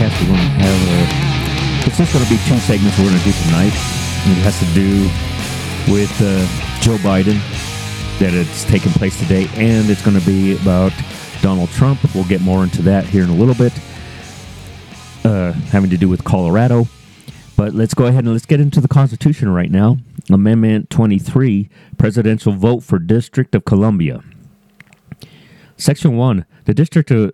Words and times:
podcast. 0.00 0.20
We're 0.20 0.28
going 0.28 0.38
to 0.38 0.64
have 0.64 1.84
a. 1.84 1.86
It's 1.86 1.98
just 1.98 2.12
going 2.12 2.24
to 2.24 2.30
be 2.30 2.38
two 2.46 2.58
segments 2.58 2.98
we're 2.98 3.06
going 3.06 3.18
to 3.18 3.24
do 3.24 3.32
tonight. 3.44 3.72
It 4.28 4.40
has 4.44 4.58
to 4.60 4.66
do 4.74 5.02
with 5.92 6.10
uh, 6.20 6.46
Joe 6.80 6.96
Biden, 6.98 7.38
that 8.18 8.34
it's 8.34 8.64
taking 8.64 8.92
place 8.92 9.18
today, 9.18 9.48
and 9.54 9.90
it's 9.90 10.02
going 10.04 10.18
to 10.18 10.26
be 10.26 10.56
about 10.56 10.92
Donald 11.42 11.70
Trump. 11.70 11.98
We'll 12.14 12.24
get 12.24 12.40
more 12.40 12.62
into 12.62 12.82
that 12.82 13.04
here 13.04 13.24
in 13.24 13.30
a 13.30 13.34
little 13.34 13.54
bit, 13.54 13.72
uh, 15.24 15.52
having 15.70 15.90
to 15.90 15.96
do 15.96 16.08
with 16.08 16.24
Colorado. 16.24 16.86
But 17.56 17.74
let's 17.74 17.94
go 17.94 18.06
ahead 18.06 18.24
and 18.24 18.32
let's 18.32 18.46
get 18.46 18.60
into 18.60 18.80
the 18.80 18.88
Constitution 18.88 19.50
right 19.50 19.70
now. 19.70 19.98
Amendment 20.30 20.88
23, 20.90 21.68
Presidential 21.98 22.52
Vote 22.52 22.82
for 22.82 22.98
District 22.98 23.54
of 23.54 23.64
Columbia. 23.64 24.22
Section 25.76 26.16
1. 26.16 26.46
The 26.64 26.74
District 26.74 27.10
of 27.10 27.32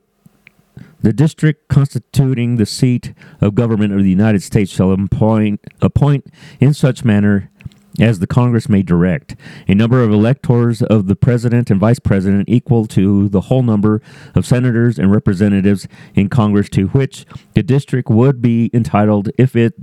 the 1.00 1.12
district 1.12 1.68
constituting 1.68 2.56
the 2.56 2.66
seat 2.66 3.14
of 3.40 3.54
government 3.54 3.92
of 3.92 4.02
the 4.02 4.10
United 4.10 4.42
States 4.42 4.70
shall 4.70 4.92
appoint, 4.92 5.60
appoint 5.80 6.26
in 6.60 6.74
such 6.74 7.04
manner 7.04 7.50
as 7.98 8.18
the 8.18 8.26
Congress 8.26 8.68
may 8.68 8.82
direct 8.82 9.36
a 9.68 9.74
number 9.74 10.02
of 10.02 10.10
electors 10.10 10.82
of 10.82 11.06
the 11.06 11.16
president 11.16 11.70
and 11.70 11.80
vice 11.80 11.98
president 11.98 12.48
equal 12.48 12.86
to 12.86 13.28
the 13.28 13.42
whole 13.42 13.62
number 13.62 14.02
of 14.34 14.46
senators 14.46 14.98
and 14.98 15.10
representatives 15.10 15.88
in 16.14 16.28
Congress 16.28 16.68
to 16.68 16.88
which 16.88 17.24
the 17.54 17.62
district 17.62 18.10
would 18.10 18.42
be 18.42 18.70
entitled 18.74 19.30
if 19.38 19.56
it 19.56 19.74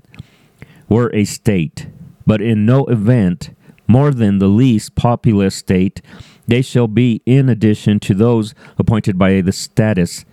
were 0.90 1.10
a 1.14 1.26
state, 1.26 1.88
but 2.26 2.42
in 2.42 2.66
no 2.66 2.86
event 2.86 3.56
more 3.88 4.12
than 4.12 4.40
the 4.40 4.48
least 4.48 4.96
populous 4.96 5.56
state. 5.56 6.02
They 6.48 6.62
shall 6.62 6.88
be 6.88 7.22
in 7.26 7.50
addition 7.50 8.00
to 8.02 8.14
those 8.14 8.54
appointed 8.78 9.18
by 9.18 9.42
the 9.42 9.52
status 9.52 10.26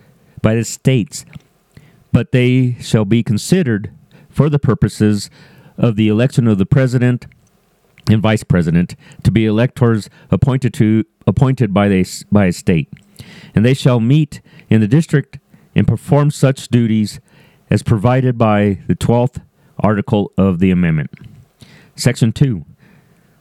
by 0.42 0.54
the 0.54 0.64
states, 0.64 1.24
but 2.12 2.32
they 2.32 2.76
shall 2.80 3.04
be 3.04 3.22
considered 3.22 3.90
for 4.28 4.48
the 4.48 4.58
purposes 4.58 5.30
of 5.76 5.96
the 5.96 6.08
election 6.08 6.46
of 6.46 6.58
the 6.58 6.66
president 6.66 7.26
and 8.08 8.22
vice 8.22 8.42
president 8.42 8.96
to 9.22 9.30
be 9.30 9.46
electors 9.46 10.10
appointed 10.30 10.74
to 10.74 11.04
appointed 11.26 11.72
by 11.72 11.88
the 11.88 12.06
by 12.32 12.46
a 12.46 12.52
state, 12.52 12.88
and 13.54 13.64
they 13.64 13.74
shall 13.74 14.00
meet 14.00 14.40
in 14.68 14.80
the 14.80 14.88
district 14.88 15.38
and 15.74 15.86
perform 15.86 16.30
such 16.30 16.68
duties 16.68 17.20
as 17.70 17.82
provided 17.82 18.36
by 18.36 18.78
the 18.88 18.94
twelfth 18.94 19.40
article 19.78 20.32
of 20.36 20.58
the 20.58 20.70
amendment. 20.70 21.10
Section 21.94 22.32
two. 22.32 22.64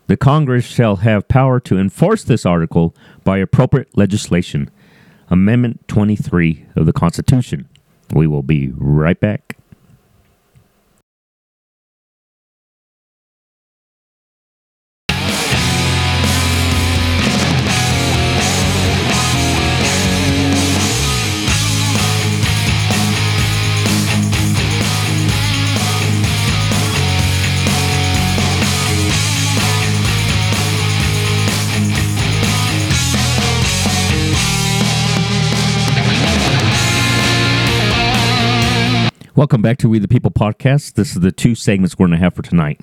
The 0.08 0.18
Congress 0.18 0.66
shall 0.66 0.98
have 0.98 1.28
power 1.28 1.60
to 1.60 1.78
enforce 1.78 2.24
this 2.24 2.46
article 2.46 2.96
by 3.24 3.38
appropriate 3.38 3.96
legislation 3.96 4.72
Amendment 5.30 5.88
23 5.88 6.66
of 6.76 6.86
the 6.86 6.94
Constitution. 6.94 7.70
We 8.14 8.28
will 8.28 8.44
be 8.44 8.72
right 8.76 9.20
back. 9.20 9.49
Welcome 39.40 39.62
back 39.62 39.78
to 39.78 39.88
We 39.88 40.00
the 40.00 40.10
People 40.10 40.32
podcast. 40.32 40.96
This 40.96 41.12
is 41.12 41.22
the 41.22 41.32
two 41.32 41.56
segments 41.56 41.98
we're 41.98 42.08
going 42.08 42.20
to 42.20 42.22
have 42.22 42.34
for 42.34 42.42
tonight. 42.42 42.82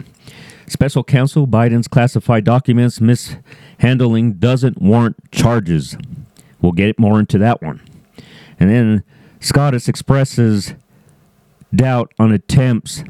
Special 0.67 1.05
counsel 1.05 1.47
Biden's 1.47 1.87
classified 1.87 2.45
documents 2.45 2.99
mishandling 2.99 4.39
doesn't 4.39 4.81
warrant 4.81 5.17
charges. 5.31 5.99
We'll 6.63 6.73
get 6.73 6.99
more 6.99 7.21
into 7.21 7.37
that 7.37 7.61
one. 7.61 7.83
And 8.59 8.71
then 8.71 9.05
SCOTUS 9.41 9.87
expresses 9.87 10.73
doubt 11.75 12.15
on 12.19 12.33
attempts 12.33 13.05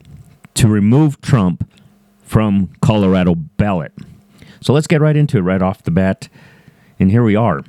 to 0.54 0.66
remove 0.66 1.20
Trump 1.20 1.70
from 2.24 2.72
Colorado 2.80 3.36
ballot. 3.36 3.92
So 4.60 4.72
let's 4.72 4.88
get 4.88 5.00
right 5.00 5.16
into 5.16 5.38
it 5.38 5.42
right 5.42 5.62
off 5.62 5.84
the 5.84 5.92
bat. 5.92 6.28
And 6.98 7.12
here 7.12 7.22
we 7.22 7.36
are. 7.36 7.62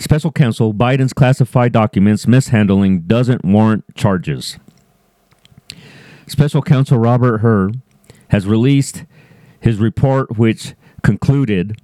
Special 0.00 0.32
counsel 0.32 0.74
Biden's 0.74 1.12
classified 1.12 1.70
documents 1.70 2.26
mishandling 2.26 3.02
doesn't 3.02 3.44
warrant 3.44 3.84
charges. 3.94 4.58
Special 6.26 6.62
Counsel 6.62 6.98
Robert 6.98 7.38
Hur 7.38 7.70
has 8.28 8.46
released 8.46 9.04
his 9.60 9.78
report, 9.78 10.36
which 10.38 10.74
concluded 11.02 11.80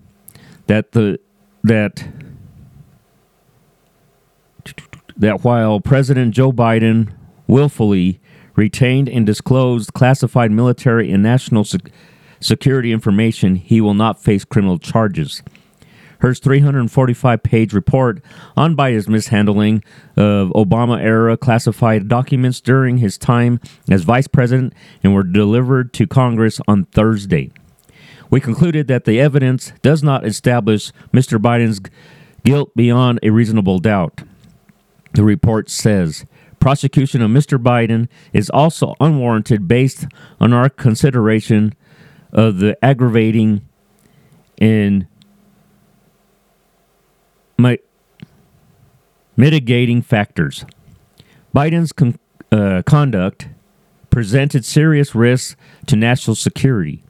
that 0.66 0.92
the 0.92 1.18
that 1.62 2.08
that 5.16 5.44
while 5.44 5.80
President 5.80 6.34
Joe 6.34 6.52
Biden 6.52 7.12
willfully 7.46 8.20
retained 8.56 9.08
and 9.08 9.24
disclosed 9.24 9.92
classified 9.92 10.50
military 10.50 11.10
and 11.10 11.22
national 11.22 11.64
sec- 11.64 11.90
security 12.40 12.92
information, 12.92 13.54
he 13.56 13.80
will 13.80 13.94
not 13.94 14.22
face 14.22 14.44
criminal 14.44 14.78
charges. 14.78 15.42
Hur's 16.22 16.38
345 16.38 17.42
page 17.42 17.72
report 17.72 18.22
on 18.56 18.76
Biden's 18.76 19.08
mishandling 19.08 19.82
of 20.16 20.50
Obama 20.50 21.00
era 21.02 21.36
classified 21.36 22.06
documents 22.06 22.60
during 22.60 22.98
his 22.98 23.18
time 23.18 23.58
as 23.90 24.04
vice 24.04 24.28
president 24.28 24.72
and 25.02 25.14
were 25.14 25.24
delivered 25.24 25.92
to 25.94 26.06
Congress 26.06 26.60
on 26.68 26.84
Thursday. 26.84 27.50
We 28.30 28.40
concluded 28.40 28.86
that 28.86 29.04
the 29.04 29.18
evidence 29.20 29.72
does 29.82 30.04
not 30.04 30.24
establish 30.24 30.92
Mr. 31.12 31.40
Biden's 31.40 31.80
guilt 32.44 32.70
beyond 32.76 33.18
a 33.24 33.30
reasonable 33.30 33.80
doubt. 33.80 34.22
The 35.14 35.24
report 35.24 35.68
says 35.68 36.24
prosecution 36.60 37.20
of 37.20 37.32
Mr. 37.32 37.60
Biden 37.60 38.08
is 38.32 38.48
also 38.50 38.94
unwarranted 39.00 39.66
based 39.66 40.06
on 40.38 40.52
our 40.52 40.68
consideration 40.68 41.74
of 42.32 42.58
the 42.58 42.78
aggravating 42.80 43.62
and 44.58 45.08
mitigating 49.36 50.02
factors. 50.02 50.64
Biden's 51.54 51.92
con- 51.92 52.18
uh, 52.50 52.82
conduct 52.84 53.48
presented 54.10 54.64
serious 54.64 55.14
risks 55.14 55.56
to 55.86 55.96
national 55.96 56.34
security. 56.36 57.02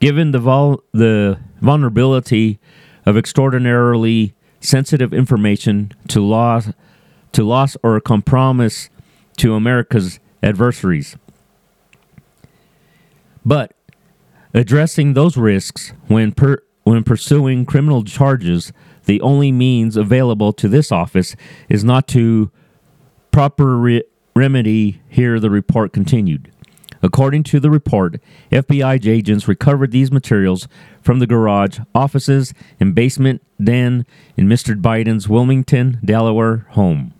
Given 0.00 0.32
the, 0.32 0.38
vol- 0.38 0.82
the 0.92 1.38
vulnerability 1.60 2.58
of 3.06 3.16
extraordinarily 3.16 4.34
sensitive 4.60 5.12
information 5.12 5.92
to 6.08 6.20
loss, 6.20 6.70
to 7.32 7.44
loss 7.44 7.76
or 7.82 8.00
compromise 8.00 8.90
to 9.36 9.54
America's 9.54 10.18
adversaries. 10.42 11.16
But 13.44 13.74
addressing 14.54 15.14
those 15.14 15.36
risks 15.36 15.92
when 16.08 16.32
per- 16.32 16.62
when 16.84 17.04
pursuing 17.04 17.64
criminal 17.64 18.02
charges 18.02 18.72
the 19.04 19.20
only 19.20 19.52
means 19.52 19.96
available 19.96 20.52
to 20.54 20.68
this 20.68 20.92
office 20.92 21.34
is 21.68 21.84
not 21.84 22.06
to 22.08 22.50
proper 23.30 23.76
re- 23.76 24.04
remedy 24.34 25.00
here 25.08 25.40
the 25.40 25.50
report 25.50 25.92
continued. 25.92 26.50
According 27.02 27.42
to 27.44 27.58
the 27.58 27.70
report 27.70 28.20
fbi 28.52 29.06
agents 29.06 29.48
recovered 29.48 29.90
these 29.90 30.12
materials 30.12 30.68
from 31.02 31.18
the 31.18 31.26
garage 31.26 31.80
offices 31.94 32.54
and 32.78 32.94
basement 32.94 33.42
den 33.62 34.06
in 34.36 34.46
mr 34.46 34.80
biden's 34.80 35.28
wilmington 35.28 35.98
delaware 36.04 36.66
home. 36.70 37.12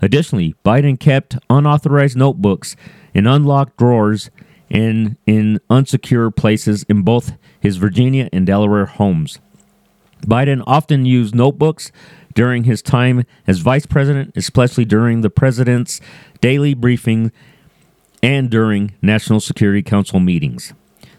Additionally 0.00 0.54
biden 0.64 0.98
kept 0.98 1.36
unauthorized 1.50 2.16
notebooks 2.16 2.74
in 3.12 3.26
unlocked 3.26 3.76
drawers 3.76 4.30
and 4.70 5.16
in 5.26 5.60
unsecure 5.70 6.34
places 6.34 6.84
in 6.88 7.02
both 7.02 7.34
his 7.60 7.76
virginia 7.76 8.30
and 8.32 8.46
delaware 8.46 8.86
homes 8.86 9.38
Biden 10.22 10.62
often 10.66 11.06
used 11.06 11.34
notebooks 11.34 11.92
during 12.34 12.64
his 12.64 12.82
time 12.82 13.24
as 13.46 13.58
vice 13.58 13.86
president, 13.86 14.36
especially 14.36 14.84
during 14.84 15.22
the 15.22 15.30
president's 15.30 16.00
daily 16.40 16.74
briefing 16.74 17.32
and 18.22 18.50
during 18.50 18.94
National 19.02 19.40
Security 19.40 19.82
Council 19.82 20.20
meetings. 20.20 20.72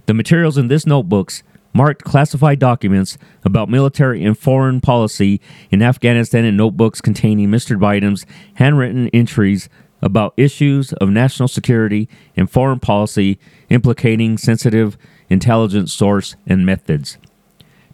The 0.06 0.14
materials 0.14 0.58
in 0.58 0.68
this 0.68 0.86
notebooks 0.86 1.44
marked 1.74 2.04
classified 2.04 2.60
documents 2.60 3.18
about 3.44 3.70
military 3.70 4.24
and 4.24 4.38
foreign 4.38 4.82
policy 4.82 5.40
in 5.70 5.82
Afghanistan 5.82 6.46
and 6.46 6.58
notebooks 6.58 7.02
containing 7.02 7.50
Mr. 7.50 7.78
Biden's 7.78 8.26
handwritten 8.56 9.10
entries 9.10 9.70
about 10.02 10.34
issues 10.38 10.94
of 10.94 11.10
national 11.10 11.48
security 11.48 12.08
and 12.36 12.50
foreign 12.50 12.80
policy 12.80 13.40
implicating 13.70 14.38
sensitive 14.38 14.98
intelligence 15.30 15.94
source 15.94 16.36
and 16.46 16.66
methods. 16.66 17.18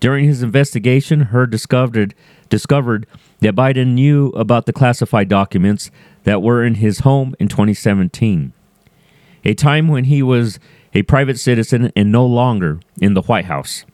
During 0.03 0.25
his 0.25 0.43
investigation, 0.43 1.27
Hur 1.31 1.45
discovered 1.45 2.13
discovered 2.49 3.07
that 3.39 3.55
Biden 3.55 3.93
knew 3.93 4.31
about 4.31 4.65
the 4.65 4.73
classified 4.73 5.29
documents 5.29 5.91
that 6.25 6.41
were 6.41 6.61
in 6.61 6.75
his 6.75 6.99
home 6.99 7.35
in 7.39 7.47
2017, 7.47 8.51
a 9.45 9.53
time 9.53 9.87
when 9.87 10.03
he 10.03 10.21
was 10.21 10.59
a 10.93 11.03
private 11.03 11.39
citizen 11.39 11.89
and 11.95 12.11
no 12.11 12.25
longer 12.25 12.81
in 12.99 13.13
the 13.13 13.21
White 13.21 13.45
House. 13.45 13.85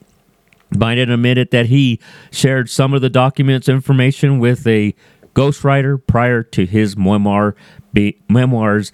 Biden 0.74 1.14
admitted 1.14 1.52
that 1.52 1.68
he 1.68 2.00
shared 2.32 2.72
some 2.72 2.96
of 2.96 3.02
the 3.02 3.10
documents 3.12 3.70
information 3.70 4.40
with 4.40 4.66
a 4.66 4.96
ghostwriter 5.36 6.02
prior 6.08 6.42
to 6.42 6.66
his 6.66 6.98
memoir 6.98 7.56
be, 7.94 8.18
memoirs 8.28 8.92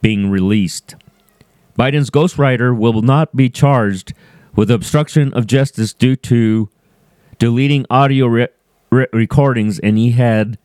being 0.00 0.30
released. 0.30 0.94
Biden's 1.78 2.08
ghostwriter 2.08 2.74
will 2.74 3.02
not 3.02 3.36
be 3.36 3.50
charged 3.50 4.14
with 4.56 4.70
obstruction 4.70 5.32
of 5.34 5.46
justice 5.46 5.92
due 5.92 6.16
to 6.16 6.68
deleting 7.38 7.84
audio 7.90 8.26
re- 8.26 8.48
re- 8.90 9.06
recordings 9.12 9.78
and 9.78 9.98
he 9.98 10.12
had 10.12 10.58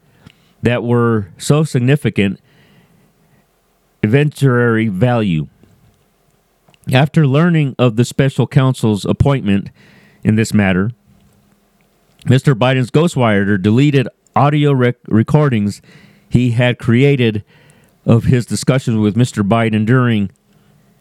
that 0.62 0.84
were 0.84 1.30
so 1.38 1.64
significant 1.64 2.40
evidentiary 4.04 4.90
value. 4.90 5.48
After 6.92 7.28
learning 7.28 7.76
of 7.78 7.96
the 7.96 8.06
special 8.06 8.48
counsel's 8.48 9.06
appointment 9.06 9.70
in 10.24 10.36
this 10.36 10.54
matter, 10.54 10.92
Mr. 12.26 12.54
Biden's 12.54 12.92
ghostwriter 12.92 13.62
deleted 13.62 14.08
audio 14.36 14.74
rec- 14.74 14.96
recordings 15.08 15.82
he 16.30 16.52
had 16.52 16.80
created 16.80 17.44
of 18.06 18.26
his 18.26 18.46
discussions 18.46 18.98
with 18.98 19.16
Mr. 19.16 19.48
Biden 19.48 19.86
during 19.86 20.32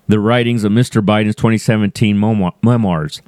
the 0.09 0.19
writings 0.19 0.65
of 0.65 0.73
Mr. 0.73 1.05
Biden's 1.05 1.37
2017 1.37 2.19
memoirs. 2.63 3.23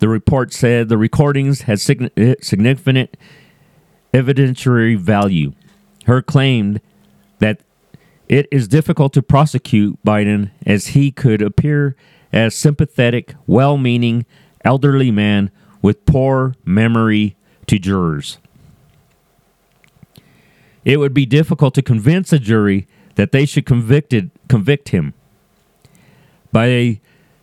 The 0.00 0.08
report 0.08 0.52
said 0.52 0.88
the 0.88 0.98
recordings 0.98 1.62
had 1.62 1.80
significant 1.80 3.16
evidentiary 4.12 4.98
value. 4.98 5.52
Hur 6.06 6.22
claimed 6.22 6.80
that 7.38 7.60
it 8.28 8.48
is 8.50 8.68
difficult 8.68 9.12
to 9.14 9.22
prosecute 9.22 9.98
Biden 10.04 10.50
as 10.66 10.88
he 10.88 11.10
could 11.12 11.40
appear 11.40 11.96
as 12.32 12.54
sympathetic, 12.54 13.34
well-meaning 13.46 14.26
elderly 14.64 15.10
man 15.12 15.50
with 15.80 16.04
poor 16.04 16.54
memory 16.64 17.36
to 17.68 17.78
jurors. 17.78 18.38
It 20.84 20.98
would 20.98 21.14
be 21.14 21.26
difficult 21.26 21.74
to 21.74 21.82
convince 21.82 22.32
a 22.32 22.38
jury 22.38 22.88
that 23.14 23.32
they 23.32 23.46
should 23.46 23.64
convicted 23.64 24.30
convict 24.48 24.90
him. 24.90 25.14
By 26.52 27.00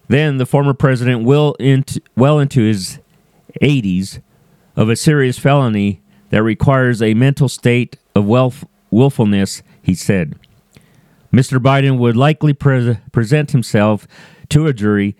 then, 0.08 0.38
the 0.38 0.46
former 0.46 0.74
president 0.74 1.24
will 1.24 1.54
into, 1.60 2.02
well 2.16 2.40
into 2.40 2.62
his 2.62 3.00
80s 3.62 4.22
of 4.76 4.90
a 4.90 4.96
serious 4.96 5.38
felony 5.38 6.02
that 6.30 6.44
requires 6.44 7.02
a 7.02 7.14
mental 7.14 7.48
state 7.48 7.98
of 8.16 8.26
willf- 8.26 8.66
willfulness, 8.92 9.62
he 9.82 9.94
said. 9.94 10.36
Mr. 11.32 11.60
Biden 11.60 11.98
would 11.98 12.16
likely 12.16 12.54
pre- 12.54 12.98
present 13.12 13.52
himself 13.52 14.08
to 14.50 14.68
a 14.68 14.74
jury 14.74 15.16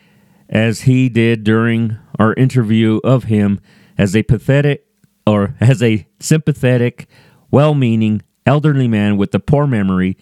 as 0.50 0.82
he 0.82 1.10
did 1.10 1.44
during 1.44 1.98
our 2.20 2.34
interview 2.36 3.00
of 3.04 3.26
him 3.26 3.60
as 3.98 4.16
a 4.16 4.24
pathetic 4.24 4.86
or 5.26 5.56
as 5.60 5.82
a 5.82 6.08
sympathetic, 6.20 7.08
well 7.50 7.74
meaning 7.74 8.22
elderly 8.46 8.88
man 8.88 9.18
with 9.18 9.34
a 9.34 9.40
poor 9.40 9.66
memory. 9.66 10.18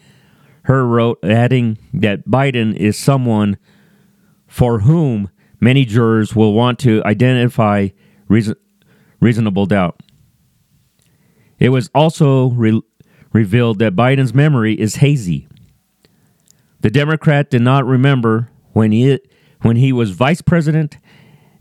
Hur 0.64 0.84
wrote, 0.84 1.18
adding 1.24 1.78
that 1.92 2.28
Biden 2.28 2.76
is 2.76 2.98
someone 2.98 3.58
for 4.46 4.80
whom 4.80 5.30
many 5.60 5.84
jurors 5.84 6.36
will 6.36 6.52
want 6.52 6.78
to 6.80 7.02
identify 7.04 7.88
reason, 8.28 8.54
reasonable 9.20 9.66
doubt. 9.66 10.00
It 11.58 11.70
was 11.70 11.90
also 11.94 12.50
re- 12.50 12.82
revealed 13.32 13.78
that 13.78 13.96
Biden's 13.96 14.34
memory 14.34 14.74
is 14.74 14.96
hazy. 14.96 15.48
The 16.80 16.90
Democrat 16.90 17.50
did 17.50 17.62
not 17.62 17.86
remember 17.86 18.50
when 18.72 18.92
he 18.92 19.18
when 19.62 19.76
he 19.76 19.92
was 19.92 20.10
vice 20.10 20.42
president 20.42 20.96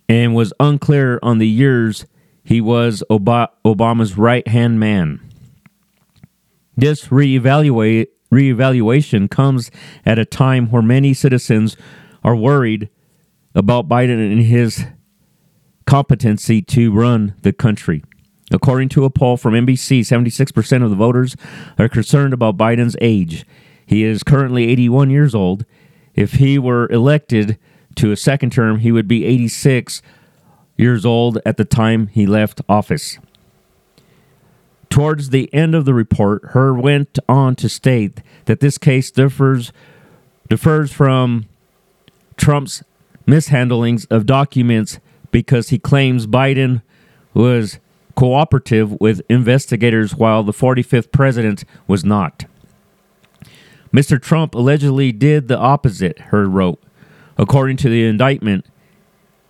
and 0.10 0.34
was 0.34 0.54
unclear 0.60 1.20
on 1.22 1.38
the 1.38 1.48
years 1.48 2.06
he 2.44 2.60
was 2.60 3.04
Obama's 3.10 4.18
right 4.18 4.48
hand 4.48 4.80
man. 4.80 5.22
This 6.76 7.06
reevaluate, 7.10 8.08
reevaluation 8.32 9.30
comes 9.30 9.70
at 10.06 10.18
a 10.18 10.26
time 10.26 10.72
where 10.72 10.82
many 10.82 11.14
citizens 11.14 11.76
are 12.24 12.36
worried 12.36 12.90
about 13.54 13.88
Biden 13.90 14.32
and 14.32 14.42
his 14.44 14.86
competency 15.86 16.62
to 16.62 16.92
run 16.92 17.36
the 17.42 17.52
country. 17.52 18.04
According 18.52 18.90
to 18.90 19.06
a 19.06 19.10
poll 19.10 19.38
from 19.38 19.54
NBC, 19.54 20.02
76% 20.02 20.84
of 20.84 20.90
the 20.90 20.96
voters 20.96 21.36
are 21.78 21.90
concerned 21.90 22.34
about 22.34 22.58
Biden's 22.58 22.96
age. 23.02 23.46
He 23.86 24.04
is 24.04 24.24
currently 24.24 24.70
81 24.70 25.10
years 25.10 25.36
old. 25.36 25.66
If 26.14 26.34
he 26.34 26.60
were 26.60 26.90
elected 26.90 27.58
to 27.96 28.12
a 28.12 28.18
second 28.18 28.52
term, 28.52 28.80
he 28.80 28.92
would 28.92 29.08
be 29.08 29.26
86 29.26 30.02
years 30.78 31.06
old 31.06 31.40
at 31.46 31.58
the 31.58 31.66
time 31.66 32.08
he 32.08 32.26
left 32.26 32.62
office. 32.68 33.18
Towards 34.92 35.30
the 35.30 35.52
end 35.54 35.74
of 35.74 35.86
the 35.86 35.94
report, 35.94 36.44
Hur 36.50 36.74
went 36.74 37.18
on 37.30 37.56
to 37.56 37.70
state 37.70 38.22
that 38.44 38.60
this 38.60 38.78
case 38.78 39.10
differs 39.10 39.72
differs 40.50 40.92
from 40.92 41.46
Trump's 42.36 42.84
mishandlings 43.26 44.06
of 44.12 44.26
documents 44.26 45.00
because 45.32 45.70
he 45.70 45.80
claims 45.80 46.28
Biden 46.28 46.82
was 47.34 47.80
cooperative 48.18 49.00
with 49.00 49.22
investigators 49.30 50.14
while 50.14 50.44
the 50.44 50.52
45th 50.52 51.14
president 51.14 51.64
was 51.88 52.04
not. 52.04 52.44
Mr. 53.94 54.22
Trump 54.22 54.54
allegedly 54.54 55.14
did 55.14 55.48
the 55.48 55.58
opposite, 55.58 56.20
Hur 56.20 56.48
wrote. 56.48 56.84
According 57.38 57.78
to 57.78 57.90
the 57.90 58.04
indictment, 58.04 58.66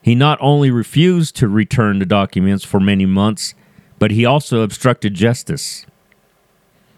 he 0.03 0.13
not 0.13 0.37
only 0.39 0.69
refused 0.69 1.35
to 1.37 1.47
return 1.47 1.97
the 1.97 2.05
documents 2.05 2.63
for 2.63 2.79
many 2.79 3.07
months, 3.07 3.55
but 4.01 4.09
he 4.09 4.25
also 4.25 4.63
obstructed 4.63 5.13
justice. 5.13 5.85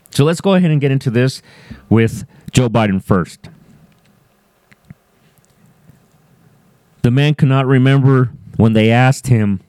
So 0.10 0.24
let's 0.24 0.40
go 0.40 0.54
ahead 0.54 0.72
and 0.72 0.80
get 0.80 0.90
into 0.90 1.10
this 1.10 1.42
with 1.90 2.26
Joe 2.52 2.70
Biden 2.70 3.04
first. 3.04 3.50
The 7.02 7.12
man 7.12 7.36
cannot 7.36 7.66
remember 7.66 8.32
when 8.56 8.72
they 8.72 8.90
asked 8.90 9.28
him 9.28 9.60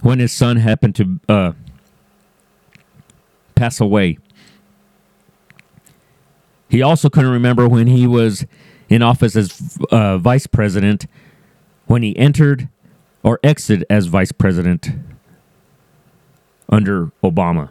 when 0.00 0.18
his 0.18 0.32
son 0.32 0.56
happened 0.56 0.94
to 0.94 1.20
uh, 1.28 1.52
pass 3.54 3.82
away. 3.82 4.16
He 6.70 6.80
also 6.80 7.10
couldn't 7.10 7.32
remember 7.32 7.68
when 7.68 7.86
he 7.86 8.06
was 8.06 8.46
in 8.88 9.02
office 9.02 9.36
as 9.36 9.76
uh, 9.90 10.16
vice 10.16 10.46
president, 10.46 11.04
when 11.84 12.02
he 12.02 12.16
entered 12.16 12.70
or 13.24 13.40
exited 13.42 13.84
as 13.90 14.06
vice 14.06 14.30
president 14.30 14.90
under 16.68 17.06
Obama. 17.22 17.70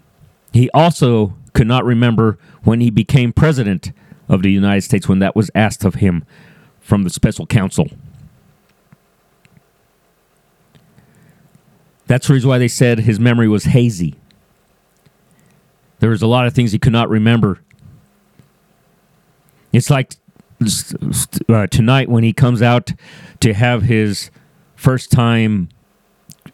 He 0.51 0.69
also 0.71 1.35
could 1.53 1.67
not 1.67 1.85
remember 1.85 2.37
when 2.63 2.81
he 2.81 2.89
became 2.89 3.31
president 3.31 3.91
of 4.27 4.41
the 4.41 4.51
United 4.51 4.81
States 4.81 5.07
when 5.07 5.19
that 5.19 5.35
was 5.35 5.51
asked 5.53 5.85
of 5.85 5.95
him 5.95 6.25
from 6.79 7.03
the 7.03 7.09
special 7.09 7.45
counsel. 7.45 7.87
That's 12.07 12.27
the 12.27 12.33
reason 12.33 12.49
why 12.49 12.57
they 12.57 12.67
said 12.67 12.99
his 12.99 13.19
memory 13.19 13.47
was 13.47 13.65
hazy. 13.65 14.15
There 15.99 16.09
was 16.09 16.21
a 16.21 16.27
lot 16.27 16.45
of 16.47 16.53
things 16.53 16.71
he 16.71 16.79
could 16.79 16.91
not 16.91 17.09
remember. 17.09 17.61
It's 19.71 19.89
like 19.89 20.15
uh, 21.49 21.67
tonight 21.67 22.09
when 22.09 22.23
he 22.23 22.33
comes 22.33 22.61
out 22.61 22.91
to 23.39 23.53
have 23.53 23.83
his 23.83 24.29
first 24.83 25.11
time 25.11 25.69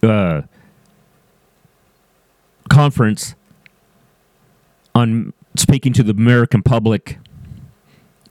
uh, 0.03 0.43
conference 2.69 3.33
on 4.93 5.33
speaking 5.57 5.93
to 5.93 6.03
the 6.03 6.12
American 6.12 6.62
public, 6.62 7.17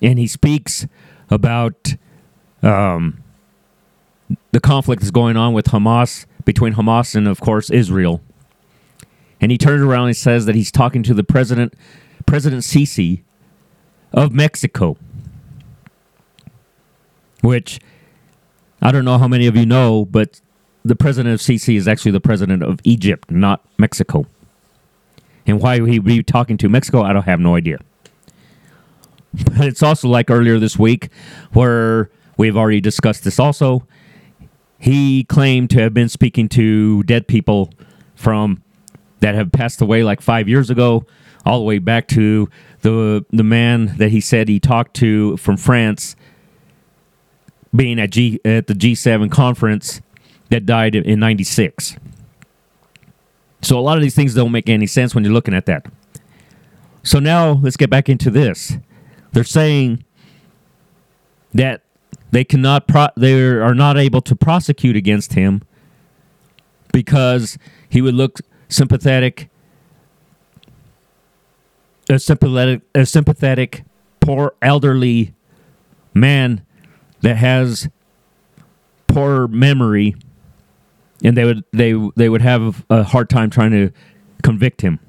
and 0.01 0.21
he 0.21 0.29
speaks 0.29 0.87
about 1.31 1.97
um, 2.63 3.23
the 4.53 4.61
conflict 4.61 5.03
that's 5.03 5.11
going 5.11 5.37
on 5.37 5.53
with 5.53 5.67
Hamas, 5.67 6.27
between 6.45 6.75
Hamas 6.75 7.17
and, 7.17 7.27
of 7.27 7.41
course, 7.41 7.69
Israel. 7.69 8.23
And 9.41 9.51
he 9.51 9.59
turns 9.59 9.83
around 9.83 10.07
and 10.07 10.17
says 10.17 10.47
that 10.47 10.55
he's 10.55 10.71
talking 10.71 11.03
to 11.03 11.13
the 11.15 11.25
president, 11.25 11.75
President 12.25 12.63
Sisi 12.63 13.23
of 14.13 14.33
Mexico, 14.33 14.97
which 17.41 17.81
I 18.81 18.93
don't 18.93 19.05
know 19.05 19.19
how 19.19 19.29
many 19.29 19.47
of 19.47 19.57
you 19.57 19.67
know, 19.67 20.05
but 20.05 20.41
the 20.85 20.97
president 20.97 21.35
of 21.35 21.41
Sisi 21.41 21.77
is 21.77 21.89
actually 21.89 22.13
the 22.13 22.21
president 22.21 22.63
of 22.63 22.81
Egypt, 22.85 23.31
not 23.31 23.65
Mexico. 23.79 24.27
And 25.47 25.61
why 25.61 25.81
he 25.87 25.99
be 25.99 26.23
talking 26.23 26.57
to 26.59 26.69
Mexico, 26.69 27.03
I 27.03 27.13
don't 27.13 27.25
have 27.25 27.41
no 27.41 27.57
idea. 27.57 27.79
But 29.33 29.67
it's 29.67 29.83
also 29.83 30.09
like 30.09 30.31
earlier 30.31 30.59
this 30.59 30.79
week, 30.79 31.09
where 31.53 32.11
we've 32.37 32.57
already 32.57 32.81
discussed 32.81 33.25
this 33.25 33.39
also. 33.39 33.87
He 34.79 35.25
claimed 35.25 35.71
to 35.71 35.81
have 35.81 35.93
been 35.93 36.09
speaking 36.09 36.49
to 36.51 37.03
dead 37.03 37.27
people 37.29 37.73
from 38.15 38.63
that 39.21 39.35
have 39.35 39.53
passed 39.53 39.81
away 39.81 40.05
like 40.05 40.21
five 40.21 40.49
years 40.49 40.71
ago, 40.71 41.05
all 41.45 41.59
the 41.59 41.65
way 41.65 41.79
back 41.79 42.09
to 42.09 42.49
the 42.83 43.25
the 43.31 43.43
man 43.43 43.97
that 43.99 44.11
he 44.11 44.21
said 44.21 44.49
he 44.49 44.61
talked 44.61 44.95
to 44.97 45.37
from 45.37 45.57
France, 45.57 46.15
being 47.79 48.01
at 48.01 48.11
G 48.11 48.41
at 48.45 48.67
the 48.67 48.75
G7 48.75 49.31
conference 49.31 50.03
that 50.51 50.67
died 50.67 50.95
in 50.97 51.21
'96. 51.21 51.97
So 53.63 53.79
a 53.79 53.81
lot 53.81 53.97
of 53.97 54.03
these 54.03 54.15
things 54.15 54.35
don't 54.35 54.53
make 54.53 54.69
any 54.69 54.87
sense 54.87 55.15
when 55.15 55.25
you're 55.25 55.33
looking 55.33 55.55
at 55.55 55.67
that. 55.67 55.87
So 57.03 57.19
now 57.21 57.53
let's 57.53 57.77
get 57.77 57.89
back 57.89 58.09
into 58.09 58.31
this. 58.31 58.77
They're 59.33 59.45
saying 59.45 60.05
that 61.55 61.83
they 62.31 62.45
cannot 62.45 62.89
pro- 62.89 63.09
they 63.17 63.41
are 63.43 63.75
not 63.75 63.97
able 63.97 64.21
to 64.23 64.37
prosecute 64.37 64.97
against 64.97 65.33
him 65.33 65.63
because 66.93 67.57
he 67.89 68.03
would 68.03 68.15
look 68.15 68.41
sympathetic 68.69 69.49
a 72.11 72.19
sympathetic 72.19 72.83
a 72.95 73.07
sympathetic 73.07 73.85
poor 74.21 74.55
elderly 74.63 75.35
man 76.15 76.63
that 77.23 77.37
has 77.37 77.89
poor 79.07 79.49
memory 79.49 80.15
and 81.23 81.37
they 81.37 81.45
would 81.45 81.65
they 81.73 81.95
they 82.17 82.29
would 82.29 82.43
have 82.43 82.85
a 82.91 83.03
hard 83.03 83.29
time 83.29 83.51
trying 83.51 83.71
to 83.73 83.91
convict 84.43 84.83
him. 84.83 85.01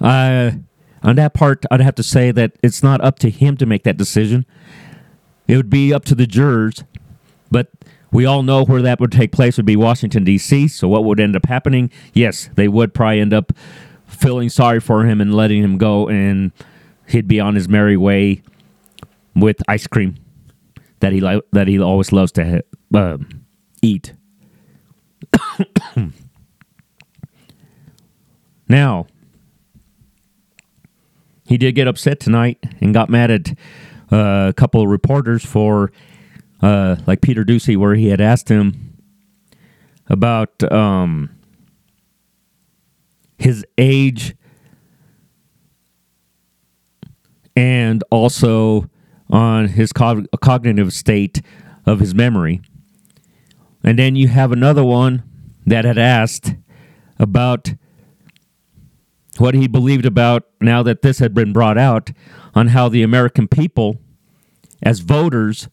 Uh, 0.00 0.52
on 1.02 1.16
that 1.16 1.34
part, 1.34 1.64
I'd 1.70 1.80
have 1.80 1.94
to 1.96 2.02
say 2.02 2.30
that 2.30 2.52
it's 2.62 2.82
not 2.82 3.02
up 3.02 3.18
to 3.20 3.30
him 3.30 3.56
to 3.58 3.66
make 3.66 3.82
that 3.84 3.96
decision. 3.96 4.46
It 5.46 5.56
would 5.56 5.70
be 5.70 5.92
up 5.92 6.04
to 6.06 6.14
the 6.14 6.26
jurors, 6.26 6.84
but 7.50 7.68
we 8.10 8.24
all 8.24 8.42
know 8.42 8.64
where 8.64 8.82
that 8.82 8.98
would 8.98 9.12
take 9.12 9.32
place 9.32 9.56
would 9.56 9.66
be 9.66 9.76
Washington 9.76 10.24
D.C. 10.24 10.68
So 10.68 10.88
what 10.88 11.04
would 11.04 11.20
end 11.20 11.36
up 11.36 11.46
happening? 11.46 11.90
Yes, 12.14 12.48
they 12.54 12.68
would 12.68 12.94
probably 12.94 13.20
end 13.20 13.34
up 13.34 13.52
feeling 14.06 14.48
sorry 14.48 14.80
for 14.80 15.04
him 15.04 15.20
and 15.20 15.34
letting 15.34 15.62
him 15.62 15.76
go, 15.76 16.08
and 16.08 16.52
he'd 17.08 17.28
be 17.28 17.40
on 17.40 17.54
his 17.56 17.68
merry 17.68 17.96
way 17.96 18.42
with 19.34 19.62
ice 19.68 19.86
cream 19.86 20.16
that 21.00 21.12
he 21.12 21.20
li- 21.20 21.42
that 21.52 21.68
he 21.68 21.78
always 21.78 22.12
loves 22.12 22.32
to 22.32 22.44
ha- 22.44 22.98
uh, 22.98 23.18
eat. 23.82 24.14
now, 28.68 29.06
he 31.44 31.56
did 31.58 31.74
get 31.74 31.88
upset 31.88 32.20
tonight 32.20 32.58
and 32.80 32.94
got 32.94 33.08
mad 33.08 33.30
at 33.30 33.50
uh, 34.12 34.48
a 34.48 34.52
couple 34.56 34.82
of 34.82 34.88
reporters 34.88 35.44
for, 35.44 35.92
uh, 36.62 36.96
like 37.06 37.20
Peter 37.20 37.44
Doocy, 37.44 37.76
where 37.76 37.94
he 37.94 38.08
had 38.08 38.20
asked 38.20 38.48
him 38.48 38.96
about 40.08 40.62
um, 40.72 41.30
his 43.38 43.64
age 43.78 44.34
and 47.56 48.02
also 48.10 48.88
on 49.30 49.68
his 49.68 49.92
co- 49.92 50.24
cognitive 50.40 50.92
state 50.92 51.40
of 51.86 52.00
his 52.00 52.14
memory. 52.14 52.60
And 53.82 53.98
then 53.98 54.16
you 54.16 54.28
have 54.28 54.52
another 54.52 54.84
one 54.84 55.22
that 55.66 55.84
had 55.84 55.98
asked 55.98 56.54
about 57.18 57.74
what 59.38 59.54
he 59.54 59.68
believed 59.68 60.04
about 60.04 60.44
now 60.60 60.82
that 60.82 61.02
this 61.02 61.18
had 61.18 61.32
been 61.32 61.52
brought 61.52 61.78
out 61.78 62.10
on 62.54 62.68
how 62.68 62.88
the 62.88 63.02
American 63.02 63.48
people, 63.48 63.98
as 64.82 65.00
voters, 65.00 65.68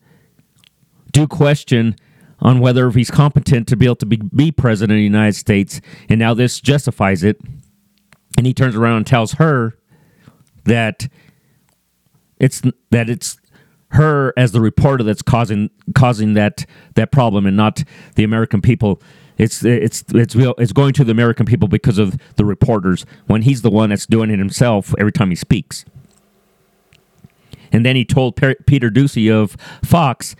do 1.11 1.27
question 1.27 1.95
on 2.39 2.59
whether 2.59 2.89
he's 2.91 3.09
competent 3.09 3.67
to 3.67 3.75
be 3.75 3.85
able 3.85 3.95
to 3.95 4.05
be, 4.05 4.17
be 4.17 4.51
president 4.51 4.95
of 4.95 4.99
the 4.99 5.03
United 5.03 5.35
States. 5.35 5.81
And 6.07 6.19
now 6.19 6.33
this 6.33 6.61
justifies 6.61 7.23
it. 7.23 7.41
And 8.37 8.45
he 8.45 8.53
turns 8.53 8.75
around 8.75 8.97
and 8.97 9.07
tells 9.07 9.33
her 9.33 9.77
that 10.65 11.07
it's 12.39 12.61
that 12.91 13.09
it's 13.09 13.37
her 13.91 14.33
as 14.35 14.51
the 14.51 14.61
reporter 14.61 15.03
that's 15.03 15.21
causing 15.21 15.69
causing 15.95 16.33
that 16.33 16.65
that 16.95 17.11
problem 17.11 17.45
and 17.45 17.55
not 17.55 17.83
the 18.15 18.23
American 18.23 18.61
people. 18.61 19.01
It's 19.37 19.63
it's 19.63 20.03
it's 20.13 20.35
it's 20.35 20.73
going 20.73 20.93
to 20.93 21.03
the 21.03 21.11
American 21.11 21.45
people 21.45 21.67
because 21.67 21.97
of 21.97 22.17
the 22.35 22.45
reporters 22.45 23.05
when 23.27 23.43
he's 23.43 23.61
the 23.61 23.69
one 23.69 23.89
that's 23.89 24.05
doing 24.05 24.29
it 24.29 24.39
himself 24.39 24.93
every 24.97 25.11
time 25.11 25.29
he 25.29 25.35
speaks. 25.35 25.85
And 27.71 27.85
then 27.85 27.95
he 27.95 28.05
told 28.05 28.35
Peter 28.35 28.89
Doocy 28.89 29.31
of 29.31 29.57
Fox 29.83 30.35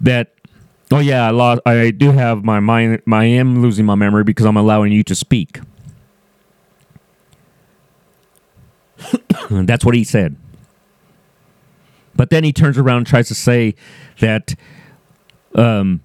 that, 0.00 0.32
oh 0.90 0.98
yeah, 0.98 1.26
I 1.26 1.30
lost. 1.30 1.60
I 1.66 1.90
do 1.90 2.10
have 2.12 2.44
my 2.44 2.60
mind. 2.60 3.02
I 3.10 3.24
am 3.26 3.62
losing 3.62 3.84
my 3.86 3.94
memory 3.94 4.24
because 4.24 4.46
I'm 4.46 4.56
allowing 4.56 4.92
you 4.92 5.02
to 5.04 5.14
speak. 5.14 5.60
That's 9.50 9.84
what 9.84 9.94
he 9.94 10.04
said. 10.04 10.36
But 12.20 12.28
then 12.28 12.44
he 12.44 12.52
turns 12.52 12.76
around 12.76 12.98
and 12.98 13.06
tries 13.06 13.28
to 13.28 13.34
say 13.34 13.74
that 14.18 14.54
um, 15.54 16.02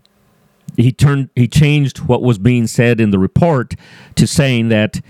he 0.77 0.93
turned 0.93 1.29
he 1.35 1.45
changed 1.45 1.99
what 1.99 2.21
was 2.21 2.37
being 2.37 2.67
said 2.67 3.01
in 3.01 3.11
the 3.11 3.19
report 3.19 3.75
to 4.15 4.25
saying 4.25 4.69
that 4.69 5.01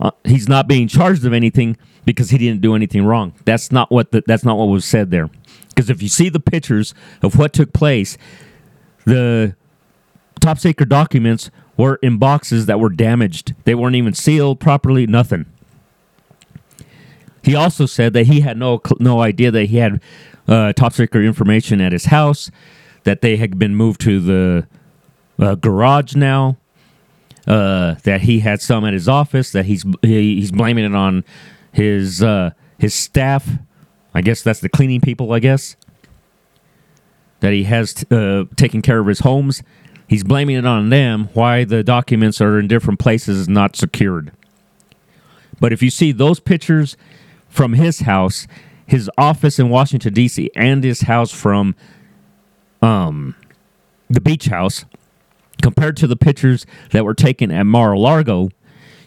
uh, 0.00 0.12
he's 0.24 0.48
not 0.48 0.66
being 0.66 0.88
charged 0.88 1.26
of 1.26 1.34
anything 1.34 1.76
because 2.06 2.30
he 2.30 2.38
didn't 2.38 2.62
do 2.62 2.74
anything 2.74 3.04
wrong. 3.04 3.34
That's 3.44 3.70
not 3.70 3.90
what 3.90 4.10
the, 4.10 4.24
that's 4.26 4.42
not 4.42 4.56
what 4.56 4.68
was 4.68 4.86
said 4.86 5.10
there. 5.10 5.28
Because 5.68 5.90
if 5.90 6.00
you 6.00 6.08
see 6.08 6.30
the 6.30 6.40
pictures 6.40 6.94
of 7.20 7.36
what 7.36 7.52
took 7.52 7.74
place, 7.74 8.16
the 9.04 9.54
top 10.40 10.58
secret 10.58 10.88
documents 10.88 11.50
were 11.76 11.96
in 11.96 12.16
boxes 12.16 12.64
that 12.64 12.80
were 12.80 12.88
damaged. 12.88 13.54
They 13.64 13.74
weren't 13.74 13.96
even 13.96 14.14
sealed 14.14 14.60
properly, 14.60 15.06
nothing. 15.06 15.44
He 17.42 17.54
also 17.54 17.86
said 17.86 18.12
that 18.12 18.26
he 18.26 18.40
had 18.40 18.56
no 18.58 18.80
no 18.98 19.20
idea 19.20 19.50
that 19.50 19.66
he 19.66 19.78
had 19.78 20.00
uh, 20.46 20.72
top 20.72 20.92
secret 20.92 21.24
information 21.24 21.80
at 21.80 21.92
his 21.92 22.06
house, 22.06 22.50
that 23.04 23.22
they 23.22 23.36
had 23.36 23.58
been 23.58 23.74
moved 23.74 24.00
to 24.02 24.20
the 24.20 24.66
uh, 25.38 25.54
garage 25.54 26.14
now, 26.14 26.58
uh, 27.46 27.94
that 28.04 28.22
he 28.22 28.40
had 28.40 28.60
some 28.60 28.84
at 28.84 28.92
his 28.92 29.08
office, 29.08 29.52
that 29.52 29.64
he's 29.64 29.84
he, 30.02 30.36
he's 30.36 30.52
blaming 30.52 30.84
it 30.84 30.94
on 30.94 31.24
his 31.72 32.22
uh, 32.22 32.50
his 32.78 32.94
staff. 32.94 33.48
I 34.12 34.22
guess 34.22 34.42
that's 34.42 34.60
the 34.60 34.68
cleaning 34.68 35.00
people. 35.00 35.32
I 35.32 35.38
guess 35.38 35.76
that 37.40 37.52
he 37.52 37.64
has 37.64 37.94
t- 37.94 38.06
uh, 38.10 38.44
taken 38.56 38.82
care 38.82 38.98
of 38.98 39.06
his 39.06 39.20
homes. 39.20 39.62
He's 40.08 40.24
blaming 40.24 40.56
it 40.56 40.66
on 40.66 40.90
them. 40.90 41.28
Why 41.32 41.64
the 41.64 41.84
documents 41.84 42.40
are 42.40 42.58
in 42.58 42.66
different 42.66 42.98
places 42.98 43.38
is 43.38 43.48
not 43.48 43.76
secured. 43.76 44.32
But 45.60 45.72
if 45.72 45.82
you 45.82 45.90
see 45.90 46.10
those 46.10 46.40
pictures 46.40 46.96
from 47.50 47.74
his 47.74 48.00
house, 48.00 48.46
his 48.86 49.10
office 49.18 49.58
in 49.58 49.68
Washington 49.68 50.14
D.C., 50.14 50.50
and 50.56 50.82
his 50.82 51.02
house 51.02 51.30
from 51.30 51.74
um, 52.80 53.34
the 54.08 54.20
beach 54.20 54.46
house, 54.46 54.86
compared 55.60 55.96
to 55.98 56.06
the 56.06 56.16
pictures 56.16 56.64
that 56.92 57.04
were 57.04 57.12
taken 57.12 57.50
at 57.50 57.64
Mar-a-Lago, 57.64 58.48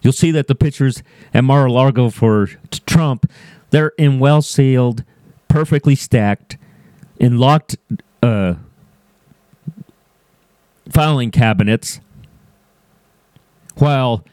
you'll 0.02 0.14
see 0.14 0.30
that 0.32 0.48
the 0.48 0.56
pictures 0.56 1.02
at 1.34 1.44
Mar-a-Lago 1.44 2.10
for 2.10 2.48
Trump, 2.86 3.30
they're 3.72 3.94
in 3.98 4.20
well 4.20 4.42
sealed, 4.42 5.04
perfectly 5.48 5.96
stacked, 5.96 6.58
in 7.20 7.38
locked 7.38 7.78
uh, 8.22 8.56
filing 10.92 11.32
cabinets, 11.32 12.00
while 13.76 14.24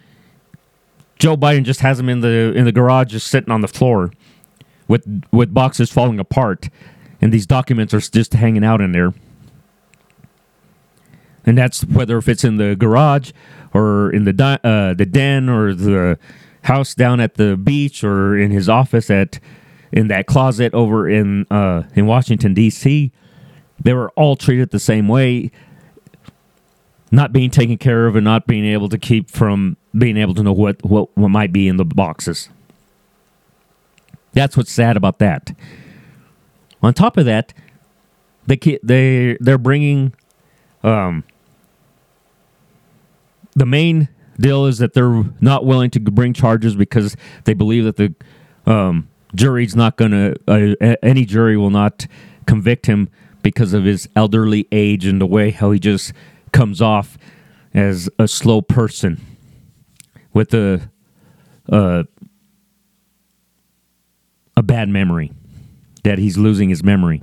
Joe 1.20 1.36
Biden 1.36 1.64
just 1.64 1.80
has 1.80 1.98
them 1.98 2.08
in 2.08 2.20
the 2.20 2.52
in 2.56 2.64
the 2.64 2.72
garage, 2.72 3.12
just 3.12 3.28
sitting 3.28 3.52
on 3.52 3.60
the 3.60 3.68
floor, 3.68 4.10
with 4.88 5.06
with 5.30 5.52
boxes 5.52 5.92
falling 5.92 6.18
apart, 6.18 6.70
and 7.20 7.30
these 7.30 7.46
documents 7.46 7.92
are 7.92 8.00
just 8.00 8.32
hanging 8.32 8.64
out 8.64 8.80
in 8.80 8.92
there. 8.92 9.12
And 11.44 11.58
that's 11.58 11.84
whether 11.84 12.16
if 12.18 12.28
it's 12.28 12.42
in 12.42 12.56
the 12.56 12.74
garage 12.74 13.32
or 13.74 14.10
in 14.10 14.24
the 14.24 14.32
di- 14.32 14.60
uh, 14.64 14.94
the 14.94 15.06
den 15.06 15.48
or 15.50 15.74
the 15.74 16.18
house 16.62 16.94
down 16.94 17.20
at 17.20 17.34
the 17.34 17.56
beach 17.56 18.02
or 18.02 18.36
in 18.36 18.50
his 18.50 18.68
office 18.68 19.10
at 19.10 19.38
in 19.92 20.08
that 20.08 20.26
closet 20.26 20.72
over 20.72 21.08
in 21.08 21.46
uh, 21.50 21.82
in 21.94 22.06
Washington 22.06 22.54
D.C. 22.54 23.12
They 23.82 23.92
were 23.92 24.10
all 24.10 24.36
treated 24.36 24.70
the 24.70 24.80
same 24.80 25.06
way 25.06 25.50
not 27.10 27.32
being 27.32 27.50
taken 27.50 27.76
care 27.76 28.06
of 28.06 28.16
and 28.16 28.24
not 28.24 28.46
being 28.46 28.64
able 28.64 28.88
to 28.88 28.98
keep 28.98 29.30
from 29.30 29.76
being 29.96 30.16
able 30.16 30.34
to 30.34 30.42
know 30.42 30.52
what, 30.52 30.84
what, 30.84 31.16
what 31.16 31.28
might 31.28 31.52
be 31.52 31.66
in 31.66 31.76
the 31.76 31.84
boxes. 31.84 32.48
That's 34.32 34.56
what's 34.56 34.70
sad 34.70 34.96
about 34.96 35.18
that. 35.18 35.52
On 36.82 36.94
top 36.94 37.16
of 37.16 37.26
that, 37.26 37.52
they 38.46 38.78
they 38.82 39.36
they're 39.40 39.58
bringing 39.58 40.14
um, 40.82 41.24
the 43.54 43.66
main 43.66 44.08
deal 44.38 44.66
is 44.66 44.78
that 44.78 44.94
they're 44.94 45.24
not 45.40 45.66
willing 45.66 45.90
to 45.90 46.00
bring 46.00 46.32
charges 46.32 46.74
because 46.74 47.16
they 47.44 47.54
believe 47.54 47.84
that 47.84 47.96
the 47.96 48.14
um, 48.70 49.08
jury's 49.34 49.76
not 49.76 49.96
going 49.96 50.10
to 50.12 50.36
uh, 50.48 50.96
any 51.02 51.24
jury 51.24 51.56
will 51.56 51.70
not 51.70 52.06
convict 52.46 52.86
him 52.86 53.08
because 53.42 53.72
of 53.72 53.84
his 53.84 54.08
elderly 54.16 54.66
age 54.72 55.06
and 55.06 55.20
the 55.20 55.26
way 55.26 55.50
how 55.50 55.70
he 55.70 55.78
just 55.78 56.12
comes 56.52 56.80
off 56.80 57.18
as 57.74 58.08
a 58.18 58.26
slow 58.26 58.62
person 58.62 59.20
with 60.32 60.52
a 60.54 60.90
uh, 61.70 62.04
a 64.56 64.62
bad 64.62 64.88
memory 64.88 65.32
that 66.04 66.18
he's 66.18 66.36
losing 66.36 66.68
his 66.68 66.82
memory. 66.82 67.22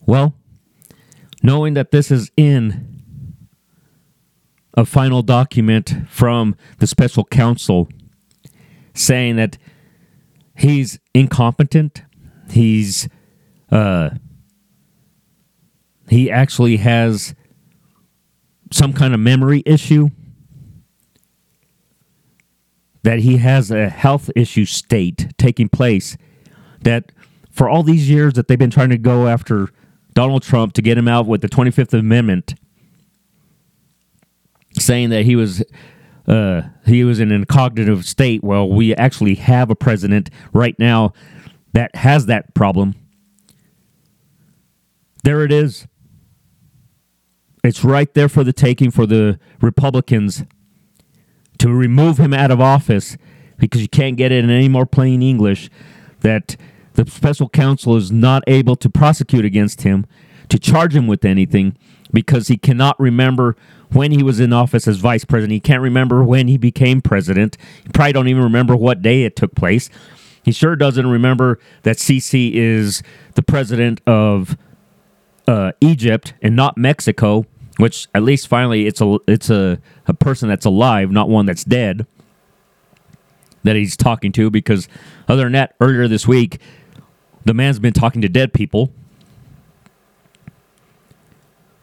Well, 0.00 0.34
knowing 1.42 1.74
that 1.74 1.90
this 1.90 2.10
is 2.10 2.30
in 2.36 2.94
a 4.74 4.84
final 4.84 5.22
document 5.22 5.94
from 6.08 6.56
the 6.78 6.86
special 6.86 7.24
counsel 7.24 7.88
saying 8.94 9.36
that 9.36 9.58
he's 10.56 10.98
incompetent, 11.14 12.02
he's 12.50 13.08
uh, 13.70 14.10
he 16.08 16.30
actually 16.30 16.78
has 16.78 17.34
some 18.70 18.92
kind 18.92 19.14
of 19.14 19.20
memory 19.20 19.62
issue 19.66 20.10
that 23.02 23.20
he 23.20 23.36
has 23.36 23.70
a 23.70 23.88
health 23.88 24.30
issue 24.34 24.64
state 24.64 25.28
taking 25.36 25.68
place 25.68 26.16
that 26.80 27.12
for 27.50 27.68
all 27.68 27.82
these 27.82 28.10
years 28.10 28.34
that 28.34 28.48
they've 28.48 28.58
been 28.58 28.70
trying 28.70 28.88
to 28.90 28.98
go 28.98 29.28
after 29.28 29.68
Donald 30.14 30.42
Trump 30.42 30.72
to 30.74 30.82
get 30.82 30.96
him 30.96 31.06
out 31.06 31.26
with 31.26 31.40
the 31.40 31.48
25th 31.48 31.92
Amendment 31.92 32.54
saying 34.78 35.10
that 35.10 35.24
he 35.24 35.36
was 35.36 35.62
uh, 36.26 36.62
he 36.86 37.04
was 37.04 37.20
in 37.20 37.30
a 37.30 37.44
cognitive 37.44 38.04
state. 38.06 38.42
Well, 38.42 38.68
we 38.68 38.94
actually 38.94 39.34
have 39.34 39.70
a 39.70 39.74
president 39.74 40.30
right 40.52 40.76
now 40.78 41.12
that 41.74 41.94
has 41.96 42.26
that 42.26 42.54
problem. 42.54 42.94
There 45.22 45.44
it 45.44 45.52
is. 45.52 45.86
It's 47.64 47.82
right 47.82 48.12
there 48.12 48.28
for 48.28 48.44
the 48.44 48.52
taking 48.52 48.90
for 48.90 49.06
the 49.06 49.40
Republicans 49.62 50.44
to 51.58 51.70
remove 51.70 52.18
him 52.18 52.34
out 52.34 52.50
of 52.50 52.60
office 52.60 53.16
because 53.56 53.80
you 53.80 53.88
can't 53.88 54.18
get 54.18 54.30
it 54.30 54.44
in 54.44 54.50
any 54.50 54.68
more 54.68 54.84
plain 54.84 55.22
English 55.22 55.70
that 56.20 56.56
the 56.92 57.10
special 57.10 57.48
counsel 57.48 57.96
is 57.96 58.12
not 58.12 58.44
able 58.46 58.76
to 58.76 58.90
prosecute 58.90 59.46
against 59.46 59.80
him, 59.80 60.04
to 60.50 60.58
charge 60.58 60.94
him 60.94 61.06
with 61.06 61.24
anything 61.24 61.74
because 62.12 62.48
he 62.48 62.58
cannot 62.58 63.00
remember 63.00 63.56
when 63.90 64.12
he 64.12 64.22
was 64.22 64.40
in 64.40 64.52
office 64.52 64.86
as 64.86 64.98
vice 64.98 65.24
president. 65.24 65.52
He 65.52 65.60
can't 65.60 65.80
remember 65.80 66.22
when 66.22 66.48
he 66.48 66.58
became 66.58 67.00
president. 67.00 67.56
He 67.82 67.88
probably 67.88 68.12
don't 68.12 68.28
even 68.28 68.42
remember 68.42 68.76
what 68.76 69.00
day 69.00 69.24
it 69.24 69.36
took 69.36 69.54
place. 69.54 69.88
He 70.42 70.52
sure 70.52 70.76
doesn't 70.76 71.06
remember 71.06 71.58
that 71.84 71.96
Sisi 71.96 72.52
is 72.52 73.02
the 73.36 73.42
president 73.42 74.02
of 74.06 74.58
uh, 75.48 75.72
Egypt 75.80 76.34
and 76.42 76.54
not 76.54 76.76
Mexico 76.76 77.46
which 77.76 78.06
at 78.14 78.22
least 78.22 78.48
finally 78.48 78.86
it's 78.86 79.00
a 79.00 79.18
it's 79.26 79.50
a, 79.50 79.78
a 80.06 80.14
person 80.14 80.48
that's 80.48 80.64
alive, 80.64 81.10
not 81.10 81.28
one 81.28 81.46
that's 81.46 81.64
dead 81.64 82.06
that 83.64 83.76
he's 83.76 83.96
talking 83.96 84.30
to 84.32 84.50
because 84.50 84.88
other 85.26 85.44
than 85.44 85.52
that, 85.52 85.74
earlier 85.80 86.06
this 86.06 86.28
week, 86.28 86.60
the 87.44 87.54
man's 87.54 87.78
been 87.78 87.92
talking 87.92 88.22
to 88.22 88.28
dead 88.28 88.52
people. 88.52 88.92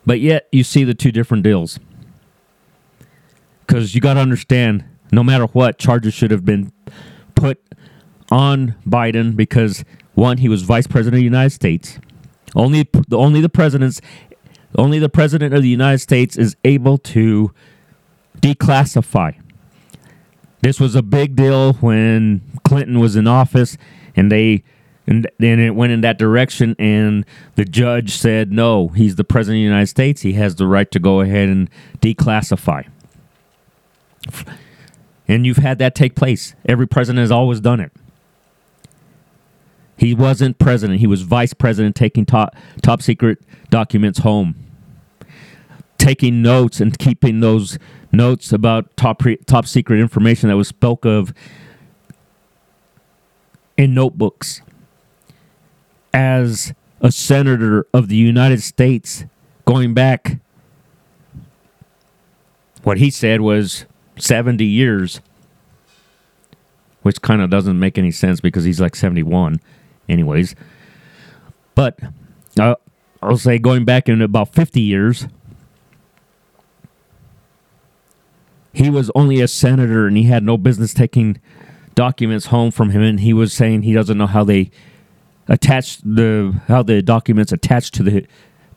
But 0.06 0.20
yet 0.20 0.48
you 0.52 0.64
see 0.64 0.84
the 0.84 0.94
two 0.94 1.12
different 1.12 1.44
deals. 1.44 1.80
Because 3.66 3.94
you 3.94 4.02
got 4.02 4.16
to 4.16 4.20
understand, 4.20 4.84
no 5.12 5.24
matter 5.24 5.46
what, 5.48 5.78
charges 5.78 6.14
should 6.14 6.32
have 6.32 6.46
been 6.46 6.72
put 7.36 7.62
on 8.32 8.76
Biden 8.88 9.36
because 9.36 9.84
one, 10.14 10.38
he 10.38 10.50
was 10.50 10.64
vice 10.64 10.88
president 10.88 11.16
of 11.16 11.20
the 11.20 11.24
United 11.24 11.52
States. 11.52 12.00
Only, 12.56 12.88
only 13.12 13.42
the 13.42 13.50
presidents 13.50 14.02
only 14.78 15.00
the 15.00 15.10
President 15.10 15.54
of 15.54 15.62
the 15.62 15.70
United 15.70 16.00
States 16.00 16.38
is 16.38 16.56
able 16.64 16.98
to 16.98 17.52
declassify. 18.40 19.36
This 20.62 20.80
was 20.80 20.96
a 20.96 21.02
big 21.02 21.36
deal 21.36 21.74
when 21.74 22.42
Clinton 22.64 23.00
was 23.00 23.16
in 23.16 23.28
office, 23.28 23.78
and 24.16 24.32
they 24.32 24.64
and 25.08 25.30
then 25.40 25.60
it 25.60 25.76
went 25.76 25.92
in 25.92 26.02
that 26.02 26.20
direction. 26.20 26.76
And 26.78 27.26
the 27.56 27.66
judge 27.66 28.12
said, 28.12 28.52
"No, 28.52 28.90
he's 28.90 29.16
the 29.16 29.24
president 29.24 29.58
of 29.58 29.62
the 29.62 29.64
United 29.64 29.88
States. 29.88 30.22
He 30.22 30.34
has 30.34 30.56
the 30.56 30.68
right 30.68 30.90
to 30.92 31.00
go 31.00 31.22
ahead 31.22 31.50
and 31.50 31.70
declassify." 32.02 32.86
And 35.28 35.46
you've 35.46 35.58
had 35.58 35.80
that 35.80 35.96
take 35.96 36.16
place. 36.16 36.56
Every 36.66 36.88
president 36.88 37.22
has 37.22 37.32
always 37.32 37.60
done 37.60 37.80
it. 37.80 37.92
He 40.02 40.16
wasn't 40.16 40.58
president. 40.58 41.00
He 41.00 41.06
was 41.06 41.22
vice 41.22 41.54
president, 41.54 41.96
taking 41.96 42.26
top 42.26 42.56
top 42.82 43.04
secret 43.04 43.38
documents 43.70 44.18
home, 44.18 44.56
taking 46.00 46.42
notes 46.42 46.82
and 46.82 46.98
keeping 46.98 47.40
those 47.40 47.78
notes 48.12 48.52
about 48.52 48.98
top 48.98 49.22
top 49.46 49.68
secret 49.68 50.00
information 50.00 50.50
that 50.50 50.58
was 50.58 50.68
spoke 50.68 51.06
of 51.06 51.36
in 53.78 53.94
notebooks. 53.94 54.64
As 56.12 56.74
a 57.00 57.12
senator 57.12 57.86
of 57.94 58.08
the 58.08 58.16
United 58.16 58.64
States, 58.64 59.26
going 59.66 59.94
back, 59.94 60.40
what 62.82 62.98
he 62.98 63.12
said 63.12 63.42
was 63.42 63.86
seventy 64.18 64.66
years, 64.66 65.22
which 67.04 67.22
kind 67.22 67.40
of 67.40 67.52
doesn't 67.52 67.80
make 67.80 68.00
any 68.00 68.10
sense 68.10 68.42
because 68.42 68.64
he's 68.64 68.82
like 68.82 68.96
seventy 68.96 69.22
one 69.22 69.60
anyways. 70.08 70.56
But 71.76 72.00
uh, 72.60 72.76
I'll 73.22 73.38
say 73.38 73.60
going 73.60 73.86
back 73.86 74.10
in 74.10 74.22
about 74.22 74.54
50 74.54 74.82
years, 74.82 75.28
he 78.74 78.90
was 78.90 79.12
only 79.16 79.42
a 79.42 79.48
senator 79.48 80.08
and 80.08 80.18
he 80.18 80.24
had 80.24 80.44
no 80.44 80.58
business 80.58 80.94
taking 80.94 81.40
documents 81.96 82.48
home 82.48 82.72
from 82.72 82.92
him. 82.92 83.02
And 83.02 83.20
he 83.20 83.34
was 83.34 83.54
saying 83.54 83.84
he 83.84 83.94
doesn't 83.94 84.18
know 84.18 84.28
how 84.28 84.44
they 84.44 84.72
attached 85.48 86.02
the 86.04 86.62
how 86.68 86.82
the 86.82 87.02
documents 87.02 87.52
attached 87.52 87.94
to 87.96 88.04
the 88.04 88.28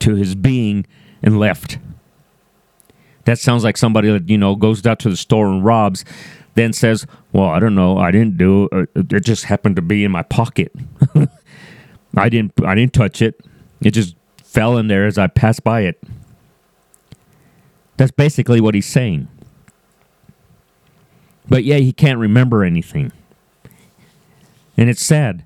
to 0.01 0.15
his 0.17 0.35
being 0.35 0.87
and 1.23 1.39
left. 1.39 1.79
That 3.25 3.39
sounds 3.39 3.65
like 3.65 3.77
somebody 3.77 4.11
that 4.11 4.29
you 4.29 4.39
know 4.39 4.55
goes 4.55 4.83
down 4.83 4.99
to 4.99 5.11
the 5.11 5.17
store 5.17 5.49
and 5.49 5.65
robs 5.65 6.05
then 6.55 6.73
says, 6.73 7.07
"Well, 7.33 7.49
I 7.49 7.59
don't 7.59 7.75
know. 7.75 7.99
I 7.99 8.11
didn't 8.11 8.37
do 8.37 8.69
it. 8.73 8.91
It 9.13 9.25
just 9.25 9.45
happened 9.45 9.77
to 9.77 9.83
be 9.83 10.05
in 10.05 10.13
my 10.13 10.23
pocket. 10.23 10.73
I 12.17 12.29
didn't. 12.29 12.53
I 12.65 12.75
didn't 12.75 12.93
touch 12.93 13.23
it. 13.23 13.41
It 13.81 13.91
just 13.91 14.15
fell 14.43 14.77
in 14.77 14.89
there 14.89 15.07
as 15.07 15.19
I 15.19 15.27
passed 15.27 15.65
by 15.65 15.81
it." 15.81 16.03
That's 17.97 18.13
basically 18.13 18.61
what 18.61 18.75
he's 18.75 18.87
saying. 18.87 19.29
But 21.49 21.65
yeah, 21.65 21.77
he 21.77 21.93
can't 21.93 22.19
remember 22.19 22.65
anything. 22.65 23.13
And 24.77 24.91
it's 24.91 25.05
sad. 25.05 25.45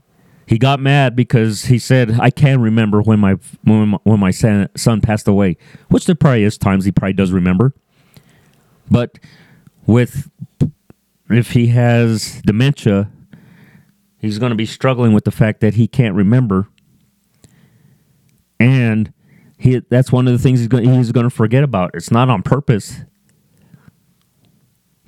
He 0.49 0.57
got 0.57 0.81
mad 0.81 1.15
because 1.15 1.67
he 1.67 1.79
said, 1.79 2.19
"I 2.19 2.31
can't 2.31 2.63
remember 2.63 3.03
when 3.03 3.21
my 3.21 3.35
when 3.65 3.89
my, 3.89 3.99
when 4.05 4.19
my 4.19 4.31
son, 4.31 4.71
son 4.77 5.03
passed 5.03 5.29
away," 5.29 5.59
which 5.91 6.07
there 6.07 6.15
probably 6.15 6.45
is 6.45 6.57
times 6.57 6.87
he 6.87 6.91
probably 6.91 7.13
does 7.13 7.33
remember. 7.33 7.75
But 8.91 9.19
with 9.87 10.31
if 11.29 11.51
he 11.51 11.67
has 11.67 12.41
dementia, 12.47 13.11
he's 14.17 14.39
going 14.39 14.49
to 14.49 14.57
be 14.57 14.65
struggling 14.65 15.13
with 15.13 15.25
the 15.25 15.31
fact 15.31 15.61
that 15.61 15.75
he 15.75 15.87
can't 15.87 16.15
remember. 16.15 16.67
And 18.59 19.13
he 19.59 19.83
that's 19.91 20.11
one 20.11 20.27
of 20.27 20.33
the 20.33 20.39
things 20.39 20.61
he's 20.61 20.69
going, 20.69 20.91
he's 20.95 21.13
going 21.13 21.29
to 21.29 21.31
forget 21.31 21.63
about. 21.63 21.91
It's 21.93 22.11
not 22.11 22.31
on 22.31 22.43
purpose. 22.43 23.03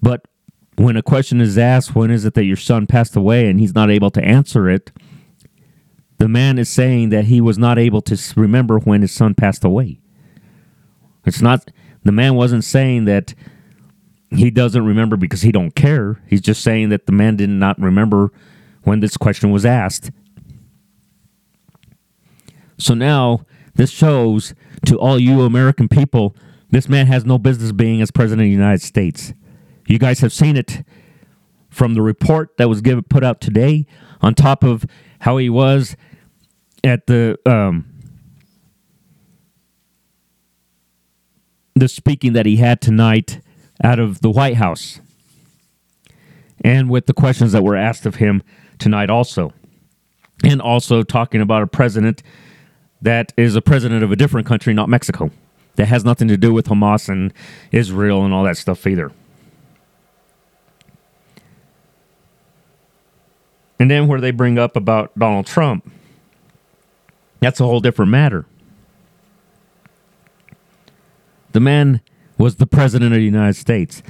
But 0.02 0.28
when 0.76 0.98
a 0.98 1.02
question 1.02 1.40
is 1.40 1.56
asked, 1.56 1.94
when 1.94 2.10
is 2.10 2.26
it 2.26 2.34
that 2.34 2.44
your 2.44 2.56
son 2.56 2.86
passed 2.86 3.16
away, 3.16 3.48
and 3.48 3.58
he's 3.58 3.74
not 3.74 3.90
able 3.90 4.10
to 4.10 4.22
answer 4.22 4.68
it, 4.68 4.92
the 6.20 6.28
man 6.28 6.58
is 6.58 6.68
saying 6.68 7.08
that 7.08 7.24
he 7.24 7.40
was 7.40 7.56
not 7.56 7.78
able 7.78 8.02
to 8.02 8.32
remember 8.36 8.78
when 8.78 9.00
his 9.00 9.10
son 9.10 9.34
passed 9.34 9.64
away. 9.64 9.98
It's 11.24 11.40
not, 11.40 11.70
the 12.04 12.12
man 12.12 12.34
wasn't 12.34 12.62
saying 12.62 13.06
that 13.06 13.34
he 14.28 14.50
doesn't 14.50 14.84
remember 14.84 15.16
because 15.16 15.40
he 15.40 15.50
don't 15.50 15.74
care. 15.74 16.22
He's 16.26 16.42
just 16.42 16.62
saying 16.62 16.90
that 16.90 17.06
the 17.06 17.12
man 17.12 17.36
did 17.36 17.48
not 17.48 17.80
remember 17.80 18.32
when 18.82 19.00
this 19.00 19.16
question 19.16 19.50
was 19.50 19.64
asked. 19.64 20.10
So 22.76 22.92
now 22.92 23.46
this 23.74 23.90
shows 23.90 24.52
to 24.84 24.98
all 24.98 25.18
you 25.18 25.40
American 25.40 25.88
people 25.88 26.36
this 26.68 26.86
man 26.86 27.06
has 27.06 27.24
no 27.24 27.38
business 27.38 27.72
being 27.72 28.02
as 28.02 28.10
president 28.10 28.42
of 28.42 28.50
the 28.50 28.50
United 28.50 28.82
States. 28.82 29.32
You 29.86 29.98
guys 29.98 30.20
have 30.20 30.34
seen 30.34 30.58
it 30.58 30.84
from 31.70 31.94
the 31.94 32.02
report 32.02 32.58
that 32.58 32.68
was 32.68 32.82
given 32.82 33.04
put 33.04 33.24
out 33.24 33.40
today 33.40 33.86
on 34.20 34.34
top 34.34 34.62
of 34.62 34.84
how 35.20 35.38
he 35.38 35.48
was 35.48 35.96
at 36.84 37.06
the 37.06 37.38
um, 37.46 37.86
the 41.74 41.88
speaking 41.88 42.32
that 42.34 42.46
he 42.46 42.56
had 42.56 42.80
tonight 42.80 43.40
out 43.82 43.98
of 43.98 44.20
the 44.20 44.30
White 44.30 44.56
House 44.56 45.00
and 46.62 46.90
with 46.90 47.06
the 47.06 47.14
questions 47.14 47.52
that 47.52 47.62
were 47.62 47.76
asked 47.76 48.04
of 48.04 48.16
him 48.16 48.42
tonight, 48.78 49.08
also. 49.10 49.52
And 50.44 50.60
also 50.60 51.02
talking 51.02 51.40
about 51.40 51.62
a 51.62 51.66
president 51.66 52.22
that 53.02 53.32
is 53.36 53.56
a 53.56 53.62
president 53.62 54.02
of 54.02 54.12
a 54.12 54.16
different 54.16 54.46
country, 54.46 54.74
not 54.74 54.88
Mexico. 54.88 55.30
that 55.76 55.86
has 55.86 56.04
nothing 56.04 56.28
to 56.28 56.36
do 56.36 56.52
with 56.52 56.66
Hamas 56.66 57.08
and 57.08 57.32
Israel 57.72 58.24
and 58.24 58.34
all 58.34 58.44
that 58.44 58.56
stuff 58.58 58.86
either. 58.86 59.10
And 63.78 63.90
then 63.90 64.06
where 64.06 64.20
they 64.20 64.30
bring 64.30 64.58
up 64.58 64.76
about 64.76 65.18
Donald 65.18 65.46
Trump, 65.46 65.90
that's 67.40 67.60
a 67.60 67.64
whole 67.64 67.80
different 67.80 68.10
matter. 68.10 68.46
The 71.52 71.60
man 71.60 72.00
was 72.38 72.56
the 72.56 72.66
president 72.66 73.12
of 73.12 73.18
the 73.18 73.24
United 73.24 73.56
States. 73.56 74.02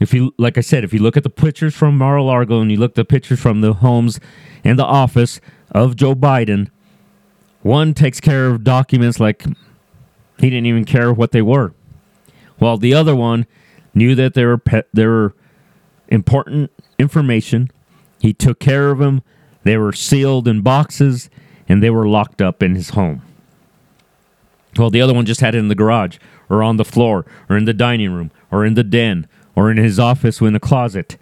If 0.00 0.12
you, 0.12 0.34
like 0.38 0.58
I 0.58 0.60
said, 0.60 0.82
if 0.82 0.92
you 0.92 0.98
look 0.98 1.16
at 1.16 1.22
the 1.22 1.30
pictures 1.30 1.74
from 1.74 1.98
Mar-a-Lago 1.98 2.60
and 2.60 2.70
you 2.70 2.78
look 2.78 2.92
at 2.92 2.96
the 2.96 3.04
pictures 3.04 3.40
from 3.40 3.60
the 3.60 3.74
homes 3.74 4.18
and 4.64 4.78
the 4.78 4.84
office 4.84 5.40
of 5.70 5.94
Joe 5.96 6.14
Biden, 6.14 6.70
one 7.62 7.94
takes 7.94 8.20
care 8.20 8.48
of 8.48 8.64
documents 8.64 9.20
like 9.20 9.44
he 10.38 10.50
didn't 10.50 10.66
even 10.66 10.84
care 10.84 11.12
what 11.12 11.32
they 11.32 11.42
were, 11.42 11.74
while 12.58 12.76
the 12.76 12.92
other 12.92 13.14
one 13.14 13.46
knew 13.94 14.14
that 14.14 14.34
they 14.34 14.44
were 14.44 14.58
pe- 14.58 14.82
they 14.92 15.06
were 15.06 15.34
important 16.08 16.70
information 16.98 17.70
he 18.18 18.32
took 18.32 18.58
care 18.58 18.90
of 18.90 18.98
them. 18.98 19.22
They 19.62 19.76
were 19.76 19.92
sealed 19.92 20.48
in 20.48 20.62
boxes 20.62 21.30
and 21.68 21.82
they 21.82 21.90
were 21.90 22.06
locked 22.06 22.42
up 22.42 22.62
in 22.62 22.74
his 22.74 22.90
home. 22.90 23.22
Well, 24.76 24.90
the 24.90 25.00
other 25.00 25.14
one 25.14 25.26
just 25.26 25.40
had 25.40 25.54
it 25.54 25.58
in 25.58 25.68
the 25.68 25.74
garage 25.74 26.18
or 26.50 26.62
on 26.62 26.76
the 26.76 26.84
floor 26.84 27.24
or 27.48 27.56
in 27.56 27.64
the 27.64 27.72
dining 27.72 28.12
room 28.12 28.30
or 28.50 28.64
in 28.64 28.74
the 28.74 28.84
den 28.84 29.28
or 29.54 29.70
in 29.70 29.76
his 29.76 29.98
office 29.98 30.42
or 30.42 30.46
in 30.46 30.52
the 30.52 30.60
closet. 30.60 31.16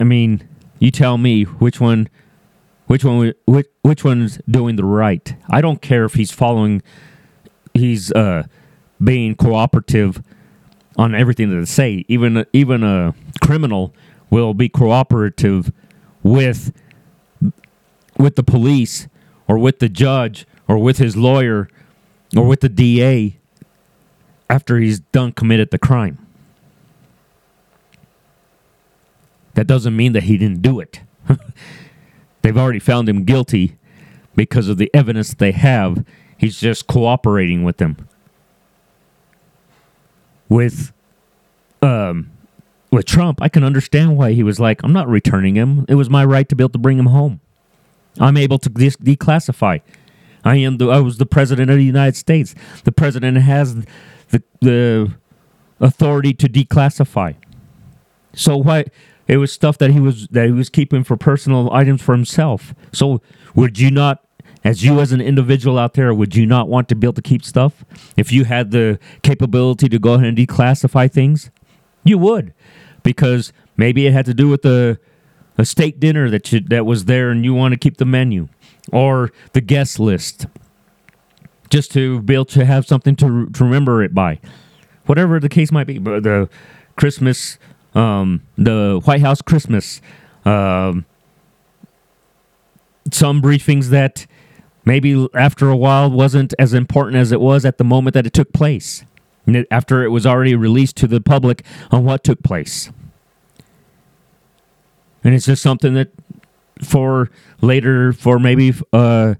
I 0.00 0.04
mean, 0.04 0.48
you 0.78 0.90
tell 0.90 1.18
me 1.18 1.44
which 1.44 1.80
one 1.80 2.08
which 2.86 3.04
one 3.04 3.34
which, 3.46 3.66
which 3.82 4.04
one's 4.04 4.38
doing 4.48 4.76
the 4.76 4.84
right. 4.84 5.34
I 5.48 5.60
don't 5.60 5.82
care 5.82 6.04
if 6.04 6.14
he's 6.14 6.30
following 6.30 6.82
he's 7.74 8.10
uh 8.12 8.44
being 9.02 9.34
cooperative 9.34 10.22
on 10.96 11.14
everything 11.14 11.50
that 11.50 11.56
they 11.56 11.64
say. 11.64 12.04
Even 12.08 12.46
even 12.52 12.82
a 12.82 13.14
criminal 13.42 13.94
will 14.30 14.54
be 14.54 14.68
cooperative 14.68 15.72
with 16.22 16.72
with 18.18 18.36
the 18.36 18.42
police 18.42 19.08
or 19.46 19.58
with 19.58 19.78
the 19.78 19.88
judge 19.88 20.46
or 20.66 20.78
with 20.78 20.98
his 20.98 21.16
lawyer 21.16 21.68
or 22.36 22.46
with 22.46 22.60
the 22.60 22.68
DA 22.68 23.38
after 24.50 24.78
he's 24.78 25.00
done 25.00 25.32
committed 25.32 25.70
the 25.70 25.78
crime. 25.78 26.24
That 29.54 29.66
doesn't 29.66 29.96
mean 29.96 30.12
that 30.12 30.24
he 30.24 30.38
didn't 30.38 30.62
do 30.62 30.78
it. 30.80 31.00
They've 32.42 32.56
already 32.56 32.78
found 32.78 33.08
him 33.08 33.24
guilty 33.24 33.76
because 34.36 34.68
of 34.68 34.78
the 34.78 34.90
evidence 34.94 35.34
they 35.34 35.52
have. 35.52 36.04
He's 36.36 36.60
just 36.60 36.86
cooperating 36.86 37.64
with 37.64 37.78
them. 37.78 38.08
With 40.48 40.92
um, 41.82 42.30
with 42.90 43.04
Trump, 43.04 43.42
I 43.42 43.48
can 43.48 43.64
understand 43.64 44.16
why 44.16 44.32
he 44.32 44.42
was 44.42 44.58
like, 44.58 44.82
I'm 44.82 44.92
not 44.92 45.08
returning 45.08 45.56
him. 45.56 45.84
It 45.88 45.96
was 45.96 46.08
my 46.08 46.24
right 46.24 46.48
to 46.48 46.56
be 46.56 46.62
able 46.62 46.70
to 46.70 46.78
bring 46.78 46.98
him 46.98 47.06
home. 47.06 47.40
I'm 48.20 48.36
able 48.36 48.58
to 48.58 48.68
de- 48.68 48.90
declassify. 48.90 49.80
I 50.44 50.56
am 50.56 50.78
the 50.78 50.88
I 50.88 51.00
was 51.00 51.18
the 51.18 51.26
president 51.26 51.70
of 51.70 51.76
the 51.76 51.84
United 51.84 52.16
States. 52.16 52.54
The 52.84 52.92
president 52.92 53.36
has 53.38 53.74
the 54.30 54.42
the 54.60 55.12
authority 55.80 56.32
to 56.34 56.48
declassify. 56.48 57.36
So 58.34 58.56
why 58.56 58.86
it 59.26 59.36
was 59.36 59.52
stuff 59.52 59.78
that 59.78 59.90
he 59.90 60.00
was 60.00 60.28
that 60.28 60.46
he 60.46 60.52
was 60.52 60.70
keeping 60.70 61.04
for 61.04 61.16
personal 61.16 61.72
items 61.72 62.02
for 62.02 62.14
himself. 62.14 62.74
So 62.92 63.20
would 63.54 63.78
you 63.78 63.90
not 63.90 64.24
as 64.64 64.84
you 64.84 65.00
as 65.00 65.12
an 65.12 65.20
individual 65.20 65.78
out 65.78 65.94
there 65.94 66.12
would 66.12 66.34
you 66.34 66.44
not 66.44 66.68
want 66.68 66.88
to 66.88 66.94
be 66.94 67.06
able 67.06 67.14
to 67.14 67.22
keep 67.22 67.44
stuff 67.44 67.84
if 68.16 68.32
you 68.32 68.44
had 68.44 68.70
the 68.70 68.98
capability 69.22 69.88
to 69.88 69.98
go 69.98 70.14
ahead 70.14 70.26
and 70.26 70.36
declassify 70.36 71.10
things? 71.10 71.50
You 72.04 72.18
would 72.18 72.54
because 73.02 73.52
maybe 73.76 74.06
it 74.06 74.12
had 74.12 74.26
to 74.26 74.34
do 74.34 74.48
with 74.48 74.62
the 74.62 74.98
a 75.58 75.64
steak 75.64 75.98
dinner 75.98 76.30
that 76.30 76.52
you, 76.52 76.60
that 76.60 76.86
was 76.86 77.04
there 77.04 77.30
and 77.30 77.44
you 77.44 77.52
want 77.52 77.72
to 77.72 77.78
keep 77.78 77.98
the 77.98 78.04
menu 78.04 78.48
or 78.92 79.30
the 79.52 79.60
guest 79.60 79.98
list 79.98 80.46
just 81.68 81.90
to 81.90 82.22
be 82.22 82.32
able 82.32 82.44
to 82.46 82.64
have 82.64 82.86
something 82.86 83.14
to, 83.16 83.48
to 83.50 83.64
remember 83.64 84.02
it 84.02 84.14
by. 84.14 84.40
Whatever 85.04 85.40
the 85.40 85.48
case 85.48 85.72
might 85.72 85.86
be 85.86 85.98
but 85.98 86.22
the 86.22 86.48
christmas 86.96 87.58
um, 87.94 88.42
the 88.56 89.00
white 89.04 89.20
house 89.20 89.40
christmas 89.40 90.00
um, 90.44 91.04
some 93.12 93.40
briefings 93.40 93.86
that 93.86 94.26
maybe 94.84 95.28
after 95.34 95.68
a 95.68 95.76
while 95.76 96.10
wasn't 96.10 96.54
as 96.58 96.74
important 96.74 97.16
as 97.16 97.32
it 97.32 97.40
was 97.40 97.64
at 97.64 97.78
the 97.78 97.84
moment 97.84 98.14
that 98.14 98.26
it 98.26 98.32
took 98.32 98.52
place. 98.52 99.04
After 99.70 100.04
it 100.04 100.08
was 100.08 100.26
already 100.26 100.54
released 100.54 100.96
to 100.96 101.06
the 101.06 101.22
public 101.22 101.64
on 101.90 102.04
what 102.04 102.22
took 102.22 102.42
place 102.42 102.90
and 105.28 105.34
it's 105.34 105.44
just 105.44 105.62
something 105.62 105.92
that 105.92 106.10
for 106.82 107.30
later 107.60 108.14
for 108.14 108.38
maybe 108.38 108.72
uh, 108.94 109.34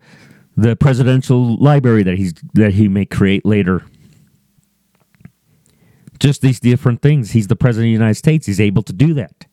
the 0.55 0.77
presidential 0.77 1.57
library 1.57 2.03
that 2.03 2.19
he's 2.19 2.35
that 2.53 2.75
he 2.75 2.89
may 2.89 3.07
create 3.07 3.47
later. 3.47 3.87
Just 6.21 6.43
these 6.43 6.61
different 6.61 7.01
things. 7.01 7.31
He's 7.31 7.47
the 7.47 7.57
president 7.57 7.87
of 7.87 7.89
the 7.89 7.93
United 7.93 8.17
States. 8.17 8.45
He's 8.45 8.61
able 8.61 8.83
to 8.83 8.93
do 8.93 9.15
that. 9.15 9.47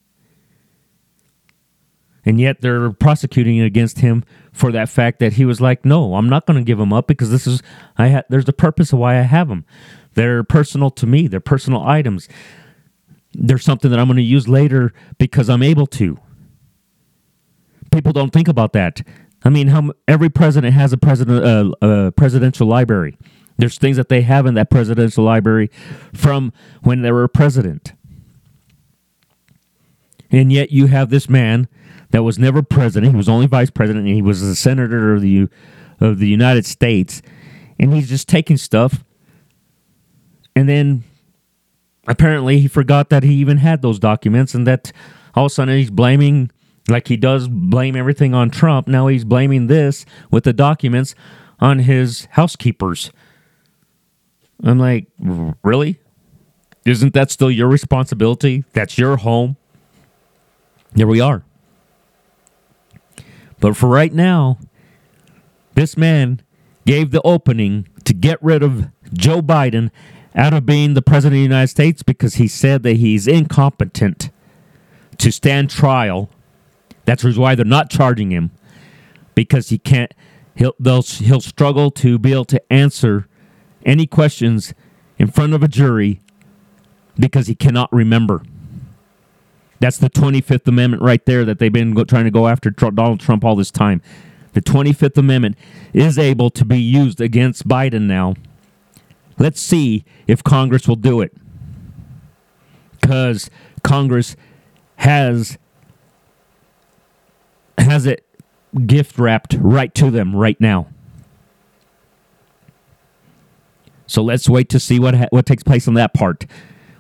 And 2.26 2.38
yet 2.38 2.60
they're 2.60 2.92
prosecuting 2.92 3.62
against 3.62 4.00
him 4.00 4.26
for 4.52 4.74
that 4.74 4.90
fact 4.90 5.20
that 5.20 5.34
he 5.34 5.46
was 5.46 5.62
like, 5.62 5.86
"No, 5.86 6.16
I'm 6.16 6.28
not 6.28 6.46
going 6.46 6.60
to 6.60 6.66
give 6.66 6.80
them 6.80 6.92
up 6.92 7.08
because 7.08 7.32
this 7.32 7.48
is 7.48 7.64
I 7.98 8.10
ha- 8.10 8.24
there's 8.28 8.50
a 8.50 8.54
purpose 8.54 8.92
of 8.92 9.00
why 9.00 9.20
I 9.20 9.22
have 9.22 9.48
them. 9.48 9.64
They're 10.16 10.44
personal 10.44 10.92
to 10.92 11.08
me. 11.08 11.30
They're 11.30 11.40
personal 11.40 11.82
items. 11.88 12.28
They're 13.34 13.58
something 13.58 13.90
that 13.90 14.02
I'm 14.02 14.08
going 14.08 14.18
to 14.18 14.22
use 14.22 14.50
later 14.50 14.94
because 15.18 15.50
I'm 15.50 15.64
able 15.64 15.88
to." 15.88 16.20
People 17.96 18.12
don't 18.12 18.32
think 18.32 18.50
about 18.50 18.74
that. 18.74 19.02
I 19.46 19.50
mean, 19.50 19.70
how 19.70 19.94
every 20.06 20.28
president 20.28 20.74
has 20.74 20.92
a 20.92 20.98
president 20.98 21.74
uh, 21.82 22.12
presidential 22.12 22.68
library. 22.68 23.18
There's 23.58 23.78
things 23.78 23.96
that 23.96 24.10
they 24.10 24.22
have 24.24 24.46
in 24.46 24.54
that 24.56 24.70
presidential 24.70 25.24
library 25.24 25.72
from 26.14 26.52
when 26.84 27.04
they 27.04 27.12
were 27.14 27.26
president. 27.30 27.94
And 30.30 30.52
yet 30.52 30.74
you 30.74 30.88
have 30.88 31.10
this 31.10 31.30
man 31.30 31.70
that 32.10 32.24
was 32.24 32.38
never 32.38 32.62
president. 32.62 33.14
He 33.14 33.18
was 33.18 33.30
only 33.30 33.48
vice 33.48 33.70
president, 33.70 34.06
and 34.08 34.14
he 34.14 34.22
was 34.22 34.42
a 34.42 34.58
senator 34.58 35.14
of 35.14 35.22
the 35.22 35.48
of 36.02 36.20
the 36.20 36.28
United 36.28 36.66
States. 36.66 37.22
And 37.80 37.94
he's 37.94 38.10
just 38.10 38.28
taking 38.28 38.58
stuff, 38.58 39.06
and 40.54 40.68
then 40.68 41.06
apparently 42.08 42.60
he 42.60 42.68
forgot 42.68 43.10
that 43.10 43.24
he 43.24 43.36
even 43.36 43.60
had 43.60 43.82
those 43.82 44.00
documents, 44.00 44.54
and 44.54 44.68
that 44.68 44.92
all 45.34 45.46
of 45.46 45.52
a 45.54 45.56
sudden 45.56 45.78
he's 45.78 45.92
blaming 45.92 46.52
like 46.88 47.08
he 47.08 47.18
does 47.18 47.48
blame 47.48 47.96
everything 47.96 48.34
on 48.34 48.50
Trump. 48.50 48.88
Now 48.88 49.08
he's 49.08 49.24
blaming 49.24 49.68
this 49.68 50.06
with 50.32 50.44
the 50.44 50.54
documents 50.54 51.16
on 51.60 51.80
his 51.80 52.28
housekeepers. 52.32 53.12
I'm 54.64 54.80
like, 54.80 55.08
really? 55.64 56.00
Isn't 56.86 57.14
that 57.14 57.32
still 57.32 57.50
your 57.50 57.68
responsibility? 57.68 58.64
That's 58.74 58.98
your 58.98 59.18
home. 59.18 59.58
There 60.94 61.08
we 61.08 61.20
are. 61.20 61.44
But 63.60 63.76
for 63.76 63.88
right 63.88 64.14
now, 64.14 64.60
this 65.74 65.98
man 65.98 66.42
gave 66.86 67.12
the 67.12 67.22
opening 67.24 67.88
to 68.04 68.14
get 68.14 68.42
rid 68.44 68.62
of 68.62 68.90
Joe 69.14 69.42
Biden 69.42 69.90
out 70.36 70.54
of 70.54 70.66
being 70.66 70.94
the 70.94 71.02
president 71.02 71.36
of 71.36 71.40
the 71.40 71.44
United 71.44 71.70
States 71.70 72.04
because 72.04 72.36
he 72.36 72.48
said 72.48 72.84
that 72.84 72.98
he's 72.98 73.28
incompetent 73.28 74.30
to 75.18 75.32
stand 75.32 75.70
trial 75.70 76.30
that's 77.06 77.24
why 77.24 77.56
they're 77.56 77.66
not 77.66 77.90
charging 77.90 78.32
him 78.32 78.52
because 79.36 79.70
he 79.70 79.78
can't. 79.78 80.14
He'll 80.56 80.76
they'll, 80.80 81.02
he'll 81.02 81.42
struggle 81.42 81.92
to 81.92 82.18
be 82.18 82.32
able 82.32 82.46
to 82.46 82.74
answer 82.74 83.28
any 83.86 84.08
questions 84.08 84.74
in 85.18 85.28
front 85.28 85.54
of 85.54 85.64
a 85.64 85.68
jury 85.68 86.22
because 87.18 87.48
he 87.48 87.56
cannot 87.56 87.92
remember. 87.94 88.44
That's 89.80 89.98
the 89.98 90.10
25th 90.10 90.68
Amendment 90.68 91.04
right 91.04 91.24
there 91.26 91.46
that 91.46 91.60
they've 91.60 91.72
been 91.72 91.94
go, 91.94 92.04
trying 92.06 92.24
to 92.26 92.32
go 92.32 92.48
after 92.48 92.72
Trump, 92.72 92.96
Donald 92.96 93.20
Trump 93.20 93.44
all 93.44 93.56
this 93.56 93.72
time. 93.72 94.02
The 94.54 94.62
25th 94.62 95.18
Amendment 95.18 95.58
is 95.94 96.18
able 96.18 96.50
to 96.52 96.64
be 96.64 96.80
used 96.80 97.20
against 97.20 97.68
Biden 97.68 98.04
now. 98.04 98.36
Let's 99.38 99.60
see 99.60 100.06
if 100.28 100.44
Congress 100.44 100.88
will 100.88 100.96
do 100.96 101.20
it. 101.20 101.36
Because 103.02 103.50
Congress 103.84 104.36
has 104.98 105.58
has 107.86 108.06
it 108.06 108.26
gift 108.86 109.18
wrapped 109.18 109.56
right 109.60 109.94
to 109.96 110.12
them 110.12 110.36
right 110.36 110.60
now. 110.60 110.88
So 114.08 114.22
let's 114.22 114.48
wait 114.48 114.70
to 114.70 114.80
see 114.80 115.00
what 115.00 115.16
ha- 115.16 115.28
what 115.32 115.46
takes 115.46 115.64
place 115.64 115.88
on 115.88 115.96
that 115.96 116.14
part. 116.14 116.46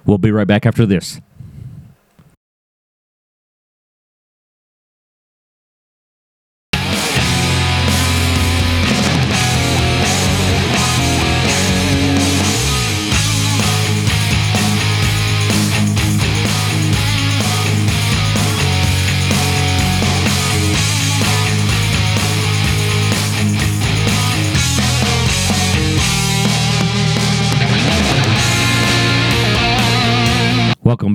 We'll 0.05 0.17
be 0.17 0.31
right 0.31 0.47
back 0.47 0.65
after 0.65 0.85
this. 0.85 1.19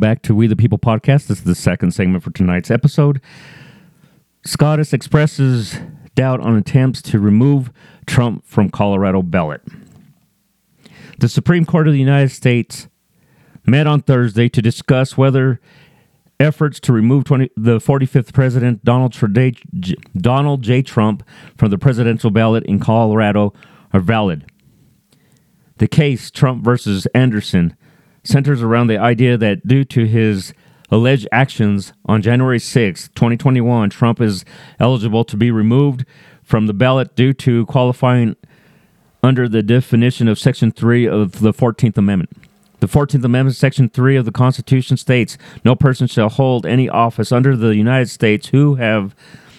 Welcome 0.01 0.15
back 0.15 0.23
to 0.23 0.35
We 0.35 0.47
the 0.47 0.57
People 0.57 0.79
podcast. 0.79 1.27
This 1.27 1.41
is 1.41 1.45
the 1.45 1.55
second 1.55 1.91
segment 1.91 2.25
for 2.25 2.31
tonight's 2.31 2.71
episode. 2.71 3.21
SCOTUS 4.47 4.95
expresses 4.95 5.79
doubt 6.15 6.41
on 6.41 6.57
attempts 6.57 7.03
to 7.03 7.19
remove 7.19 7.71
Trump 8.07 8.47
from 8.47 8.71
Colorado 8.71 9.21
ballot. 9.21 9.61
The 11.19 11.29
Supreme 11.29 11.67
Court 11.67 11.87
of 11.87 11.93
the 11.93 11.99
United 11.99 12.31
States 12.31 12.89
met 13.67 13.87
on 13.87 14.01
Thursday 14.01 14.49
to 14.49 14.63
discuss 14.63 15.19
whether 15.19 15.61
efforts 16.39 16.81
to 16.81 16.95
remove 16.95 17.25
20, 17.25 17.51
the 17.59 17.77
45th 17.77 18.33
president 18.33 18.83
Donald, 18.83 19.15
Donald 20.17 20.63
J. 20.63 20.81
Trump 20.81 21.29
from 21.59 21.69
the 21.69 21.77
presidential 21.77 22.31
ballot 22.31 22.65
in 22.65 22.79
Colorado 22.79 23.53
are 23.93 24.01
valid. 24.01 24.51
The 25.77 25.89
case 25.89 26.31
Trump 26.31 26.65
versus 26.65 27.05
Anderson 27.15 27.77
centers 28.25 28.63
around 28.63 28.89
the 28.89 28.99
idea 28.99 29.37
that 29.37 29.67
due 29.67 29.85
to 29.85 30.07
his 30.07 30.53
alleged 30.91 31.29
actions 31.33 31.93
on 32.07 32.23
January 32.23 32.59
6, 32.59 33.09
2021, 33.09 33.91
Trump 33.91 34.21
is 34.21 34.45
eligible 34.79 35.25
to 35.25 35.37
be 35.37 35.51
removed 35.51 36.05
from 36.43 36.67
the 36.67 36.75
ballot 36.75 37.15
due 37.15 37.33
to 37.33 37.65
qualifying 37.67 38.37
under 39.23 39.49
the 39.49 39.63
definition 39.63 40.29
of 40.29 40.39
Section 40.39 40.71
3 40.71 41.07
of 41.07 41.41
the 41.41 41.53
14th 41.53 41.97
Amendment. 41.97 42.31
The 42.81 42.89
14th 42.89 43.23
Amendment, 43.25 43.57
Section 43.57 43.89
3 43.91 44.17
of 44.17 44.25
the 44.25 44.33
Constitution 44.33 44.97
states 44.97 45.37
no 45.65 45.77
person 45.77 46.07
shall 46.07 46.31
hold 46.31 46.65
any 46.65 46.89
office 46.89 47.31
under 47.31 47.55
the 47.55 47.77
United 47.77 48.09
States 48.09 48.49
who 48.49 48.77
have 48.77 49.15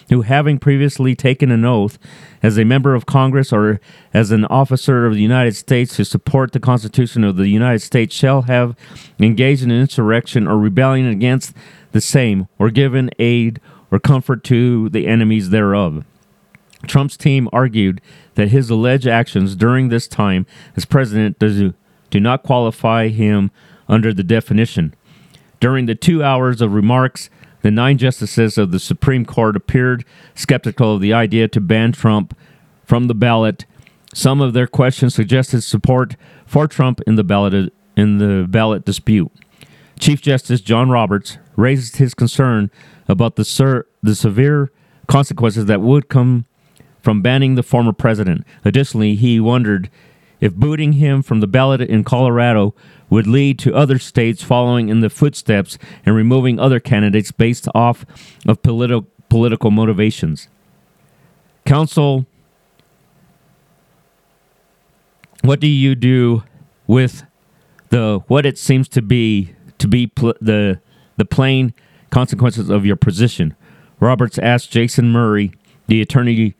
who 0.08 0.22
having 0.22 0.58
previously 0.58 1.14
taken 1.14 1.50
an 1.50 1.64
oath 1.64 1.98
as 2.42 2.58
a 2.58 2.64
member 2.64 2.94
of 2.94 3.06
Congress 3.06 3.52
or 3.52 3.80
as 4.12 4.30
an 4.30 4.44
officer 4.46 5.06
of 5.06 5.14
the 5.14 5.22
United 5.22 5.54
States 5.56 5.96
to 5.96 6.04
support 6.04 6.52
the 6.52 6.60
Constitution 6.60 7.24
of 7.24 7.36
the 7.36 7.48
United 7.48 7.80
States 7.80 8.14
shall 8.14 8.42
have 8.42 8.76
engaged 9.18 9.62
in 9.62 9.70
an 9.70 9.80
insurrection 9.80 10.48
or 10.48 10.58
rebellion 10.58 11.06
against 11.06 11.54
the 11.92 12.00
same, 12.00 12.48
or 12.58 12.70
given 12.70 13.10
aid 13.18 13.60
or 13.90 14.00
comfort 14.00 14.42
to 14.44 14.88
the 14.88 15.06
enemies 15.06 15.50
thereof. 15.50 16.04
Trump's 16.86 17.16
team 17.16 17.48
argued 17.52 18.00
that 18.34 18.48
his 18.48 18.70
alleged 18.70 19.06
actions 19.06 19.54
during 19.54 19.88
this 19.88 20.08
time 20.08 20.46
as 20.76 20.84
president 20.84 21.38
do, 21.38 21.74
do 22.10 22.20
not 22.20 22.42
qualify 22.42 23.08
him 23.08 23.50
under 23.88 24.12
the 24.12 24.24
definition. 24.24 24.94
During 25.60 25.86
the 25.86 25.94
two 25.94 26.24
hours 26.24 26.60
of 26.60 26.72
remarks, 26.72 27.30
the 27.62 27.70
nine 27.70 27.98
justices 27.98 28.58
of 28.58 28.70
the 28.70 28.78
Supreme 28.78 29.24
Court 29.24 29.56
appeared 29.56 30.04
skeptical 30.34 30.94
of 30.94 31.00
the 31.00 31.12
idea 31.12 31.48
to 31.48 31.60
ban 31.60 31.92
Trump 31.92 32.36
from 32.84 33.06
the 33.06 33.14
ballot. 33.14 33.64
Some 34.14 34.40
of 34.40 34.52
their 34.52 34.66
questions 34.66 35.14
suggested 35.14 35.62
support 35.62 36.16
for 36.44 36.66
Trump 36.66 37.00
in 37.06 37.14
the 37.14 37.24
ballot 37.24 37.72
in 37.96 38.18
the 38.18 38.46
ballot 38.48 38.84
dispute. 38.84 39.30
Chief 39.98 40.20
Justice 40.20 40.60
John 40.60 40.90
Roberts 40.90 41.38
raised 41.56 41.96
his 41.96 42.14
concern 42.14 42.70
about 43.08 43.36
the 43.36 43.44
ser- 43.44 43.86
the 44.02 44.14
severe 44.14 44.70
consequences 45.06 45.66
that 45.66 45.80
would 45.80 46.08
come 46.08 46.46
from 47.00 47.22
banning 47.22 47.54
the 47.54 47.62
former 47.62 47.92
president. 47.92 48.44
Additionally, 48.64 49.14
he 49.14 49.40
wondered 49.40 49.90
if 50.40 50.54
booting 50.54 50.94
him 50.94 51.22
from 51.22 51.40
the 51.40 51.46
ballot 51.46 51.80
in 51.80 52.02
Colorado 52.04 52.74
would 53.12 53.26
lead 53.26 53.58
to 53.58 53.74
other 53.74 53.98
states 53.98 54.42
following 54.42 54.88
in 54.88 55.00
the 55.00 55.10
footsteps 55.10 55.76
and 56.06 56.16
removing 56.16 56.58
other 56.58 56.80
candidates 56.80 57.30
based 57.30 57.68
off 57.74 58.06
of 58.46 58.62
politi- 58.62 59.04
political 59.28 59.70
motivations. 59.70 60.48
Counsel, 61.66 62.24
what 65.42 65.60
do 65.60 65.66
you 65.66 65.94
do 65.94 66.42
with 66.86 67.24
the 67.90 68.20
what 68.28 68.46
it 68.46 68.56
seems 68.56 68.88
to 68.88 69.02
be 69.02 69.54
to 69.76 69.86
be 69.86 70.06
pl- 70.06 70.32
the 70.40 70.80
the 71.18 71.26
plain 71.26 71.74
consequences 72.08 72.70
of 72.70 72.86
your 72.86 72.96
position? 72.96 73.54
Roberts 74.00 74.38
asked 74.38 74.70
Jason 74.70 75.12
Murray, 75.12 75.52
the 75.86 76.00
attorney 76.00 76.54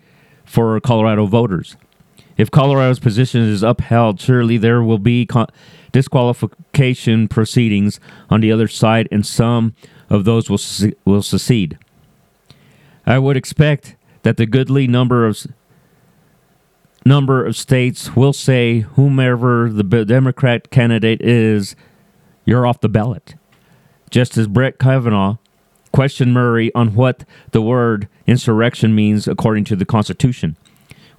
for 0.44 0.78
Colorado 0.80 1.24
voters. 1.24 1.78
If 2.42 2.50
Colorado's 2.50 2.98
position 2.98 3.42
is 3.42 3.62
upheld, 3.62 4.18
surely 4.18 4.56
there 4.56 4.82
will 4.82 4.98
be 4.98 5.28
disqualification 5.92 7.28
proceedings 7.28 8.00
on 8.30 8.40
the 8.40 8.50
other 8.50 8.66
side, 8.66 9.06
and 9.12 9.24
some 9.24 9.76
of 10.10 10.24
those 10.24 10.50
will 10.50 10.58
se- 10.58 10.94
will 11.04 11.22
secede. 11.22 11.78
I 13.06 13.20
would 13.20 13.36
expect 13.36 13.94
that 14.24 14.38
the 14.38 14.46
goodly 14.46 14.88
number 14.88 15.24
of 15.24 15.46
number 17.06 17.46
of 17.46 17.54
states 17.54 18.16
will 18.16 18.32
say 18.32 18.80
whomever 18.80 19.70
the 19.70 19.84
Democrat 20.04 20.68
candidate 20.70 21.22
is, 21.22 21.76
you're 22.44 22.66
off 22.66 22.80
the 22.80 22.88
ballot. 22.88 23.36
Just 24.10 24.36
as 24.36 24.48
Brett 24.48 24.80
Kavanaugh 24.80 25.36
questioned 25.92 26.34
Murray 26.34 26.74
on 26.74 26.96
what 26.96 27.24
the 27.52 27.62
word 27.62 28.08
insurrection 28.26 28.96
means 28.96 29.28
according 29.28 29.62
to 29.66 29.76
the 29.76 29.84
Constitution. 29.84 30.56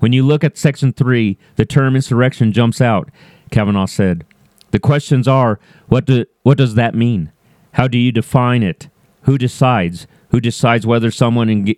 When 0.03 0.11
you 0.11 0.23
look 0.23 0.43
at 0.43 0.57
Section 0.57 0.91
3, 0.91 1.37
the 1.55 1.65
term 1.65 1.95
insurrection 1.95 2.51
jumps 2.51 2.81
out, 2.81 3.09
Kavanaugh 3.51 3.85
said. 3.85 4.25
The 4.71 4.79
questions 4.79 5.29
are 5.29 5.61
what, 5.87 6.03
do, 6.03 6.25
what 6.41 6.57
does 6.57 6.75
that 6.75 6.93
mean? 6.93 7.31
How 7.75 7.87
do 7.87 7.97
you 7.97 8.11
define 8.11 8.63
it? 8.63 8.89
Who 9.21 9.37
decides? 9.37 10.05
Who 10.31 10.41
decides 10.41 10.85
whether 10.85 11.09
someone 11.09 11.49
en- 11.49 11.75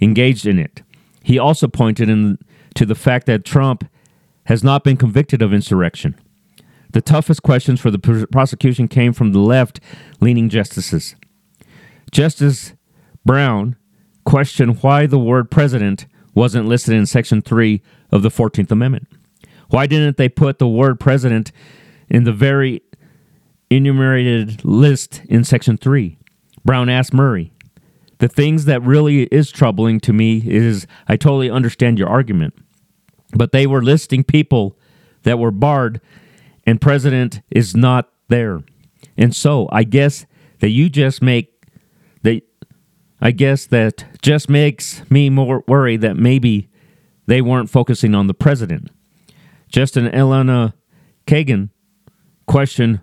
engaged 0.00 0.46
in 0.46 0.58
it? 0.58 0.80
He 1.22 1.38
also 1.38 1.68
pointed 1.68 2.08
in, 2.08 2.38
to 2.76 2.86
the 2.86 2.94
fact 2.94 3.26
that 3.26 3.44
Trump 3.44 3.86
has 4.44 4.64
not 4.64 4.82
been 4.82 4.96
convicted 4.96 5.42
of 5.42 5.52
insurrection. 5.52 6.18
The 6.94 7.02
toughest 7.02 7.42
questions 7.42 7.78
for 7.78 7.90
the 7.90 7.98
pr- 7.98 8.24
prosecution 8.32 8.88
came 8.88 9.12
from 9.12 9.34
the 9.34 9.40
left 9.40 9.80
leaning 10.18 10.48
justices. 10.48 11.14
Justice 12.10 12.72
Brown 13.26 13.76
questioned 14.24 14.82
why 14.82 15.04
the 15.04 15.18
word 15.18 15.50
president 15.50 16.06
wasn't 16.36 16.68
listed 16.68 16.94
in 16.94 17.06
Section 17.06 17.42
3 17.42 17.82
of 18.12 18.22
the 18.22 18.28
14th 18.28 18.70
Amendment? 18.70 19.08
Why 19.70 19.88
didn't 19.88 20.16
they 20.16 20.28
put 20.28 20.60
the 20.60 20.68
word 20.68 21.00
president 21.00 21.50
in 22.08 22.22
the 22.22 22.32
very 22.32 22.82
enumerated 23.70 24.64
list 24.64 25.22
in 25.28 25.42
Section 25.42 25.76
3? 25.76 26.18
Brown 26.64 26.88
asked 26.88 27.12
Murray. 27.12 27.52
The 28.18 28.28
things 28.28 28.66
that 28.66 28.82
really 28.82 29.24
is 29.24 29.50
troubling 29.50 29.98
to 30.00 30.12
me 30.12 30.42
is 30.46 30.86
I 31.08 31.16
totally 31.16 31.50
understand 31.50 31.98
your 31.98 32.08
argument, 32.08 32.54
but 33.32 33.52
they 33.52 33.66
were 33.66 33.82
listing 33.82 34.22
people 34.22 34.78
that 35.24 35.38
were 35.38 35.50
barred 35.50 36.00
and 36.66 36.80
president 36.80 37.40
is 37.50 37.74
not 37.74 38.10
there. 38.28 38.60
And 39.16 39.34
so 39.34 39.68
I 39.72 39.84
guess 39.84 40.26
that 40.60 40.70
you 40.70 40.88
just 40.88 41.22
make 41.22 41.55
I 43.20 43.30
guess 43.30 43.66
that 43.66 44.04
just 44.22 44.48
makes 44.48 45.08
me 45.10 45.30
more 45.30 45.64
worried 45.66 46.02
that 46.02 46.16
maybe 46.16 46.68
they 47.26 47.40
weren't 47.40 47.70
focusing 47.70 48.14
on 48.14 48.26
the 48.26 48.34
president. 48.34 48.90
Justin 49.68 50.14
Elena 50.14 50.74
Kagan 51.26 51.70
questioned 52.46 53.00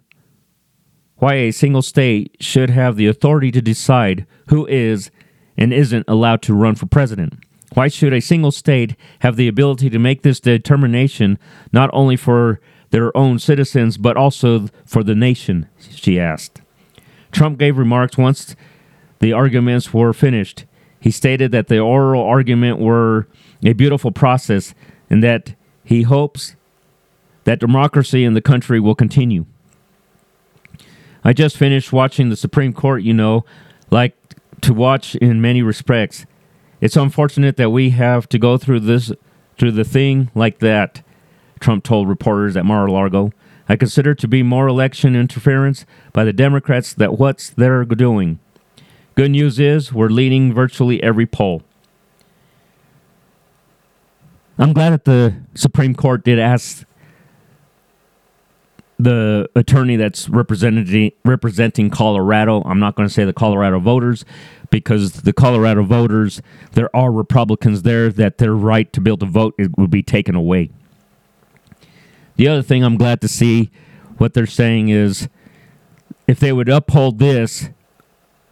why 1.15 1.35
a 1.35 1.51
single 1.51 1.81
state 1.81 2.35
should 2.39 2.69
have 2.69 2.95
the 2.95 3.07
authority 3.07 3.51
to 3.51 3.61
decide 3.61 4.25
who 4.47 4.65
is 4.67 5.09
and 5.57 5.73
isn't 5.73 6.05
allowed 6.07 6.41
to 6.41 6.53
run 6.53 6.75
for 6.75 6.85
president. 6.85 7.33
Why 7.73 7.87
should 7.87 8.13
a 8.13 8.21
single 8.21 8.51
state 8.51 8.95
have 9.19 9.35
the 9.35 9.47
ability 9.47 9.89
to 9.89 9.99
make 9.99 10.21
this 10.21 10.39
determination 10.39 11.39
not 11.71 11.89
only 11.93 12.15
for 12.15 12.59
their 12.91 13.15
own 13.17 13.39
citizens 13.39 13.97
but 13.97 14.17
also 14.17 14.67
for 14.85 15.03
the 15.03 15.15
nation? 15.15 15.67
She 15.79 16.19
asked. 16.19 16.61
Trump 17.31 17.57
gave 17.57 17.77
remarks 17.77 18.17
once 18.17 18.55
the 19.23 19.31
arguments 19.31 19.93
were 19.93 20.11
finished. 20.11 20.65
He 20.99 21.09
stated 21.09 21.53
that 21.53 21.69
the 21.69 21.79
oral 21.79 22.21
argument 22.21 22.79
were 22.79 23.25
a 23.63 23.71
beautiful 23.71 24.11
process 24.11 24.75
and 25.09 25.23
that 25.23 25.55
he 25.85 26.01
hopes 26.01 26.57
that 27.45 27.61
democracy 27.61 28.25
in 28.25 28.33
the 28.33 28.41
country 28.41 28.81
will 28.81 28.95
continue. 28.95 29.45
I 31.23 31.31
just 31.31 31.55
finished 31.55 31.93
watching 31.93 32.27
the 32.27 32.35
Supreme 32.35 32.73
Court, 32.73 33.01
you 33.01 33.13
know, 33.13 33.45
like 33.89 34.13
to 34.59 34.73
watch 34.73 35.15
in 35.15 35.41
many 35.41 35.61
respects. 35.61 36.25
It's 36.81 36.97
unfortunate 36.97 37.55
that 37.55 37.69
we 37.69 37.91
have 37.91 38.27
to 38.27 38.37
go 38.37 38.57
through 38.57 38.81
this 38.81 39.13
through 39.57 39.71
the 39.71 39.85
thing 39.85 40.31
like 40.35 40.59
that, 40.59 41.01
Trump 41.61 41.85
told 41.85 42.09
reporters 42.09 42.57
at 42.57 42.65
Mar-a-Lago. 42.65 43.31
I 43.69 43.77
consider 43.77 44.15
to 44.15 44.27
be 44.27 44.43
more 44.43 44.67
election 44.67 45.15
interference 45.15 45.85
by 46.11 46.25
the 46.25 46.33
Democrats 46.33 46.93
that 46.95 47.17
what's 47.17 47.51
they're 47.51 47.85
doing. 47.85 48.39
Good 49.15 49.31
news 49.31 49.59
is 49.59 49.93
we're 49.93 50.09
leading 50.09 50.53
virtually 50.53 51.01
every 51.03 51.27
poll. 51.27 51.61
I'm 54.57 54.73
glad 54.73 54.91
that 54.91 55.05
the 55.05 55.35
Supreme 55.53 55.93
Court 55.93 56.23
did 56.23 56.39
ask 56.39 56.83
the 58.97 59.49
attorney 59.55 59.97
that's 59.97 60.29
representing 60.29 61.11
representing 61.25 61.89
Colorado. 61.91 62.63
I'm 62.63 62.79
not 62.79 62.95
going 62.95 63.07
to 63.07 63.13
say 63.13 63.23
the 63.23 63.33
Colorado 63.33 63.79
voters 63.79 64.25
because 64.71 65.11
the 65.21 65.33
Colorado 65.33 65.83
voters, 65.83 66.41
there 66.71 66.95
are 66.95 67.11
Republicans 67.11 67.83
there 67.83 68.09
that 68.09 68.39
their 68.39 68.53
right 68.55 68.91
to 68.93 69.01
be 69.01 69.11
able 69.11 69.17
to 69.17 69.25
vote 69.25 69.55
would 69.77 69.91
be 69.91 70.01
taken 70.01 70.33
away. 70.33 70.71
The 72.35 72.47
other 72.47 72.63
thing 72.63 72.83
I'm 72.83 72.97
glad 72.97 73.21
to 73.21 73.27
see 73.27 73.69
what 74.17 74.33
they're 74.33 74.47
saying 74.47 74.89
is 74.89 75.27
if 76.27 76.39
they 76.39 76.51
would 76.51 76.69
uphold 76.69 77.19
this 77.19 77.69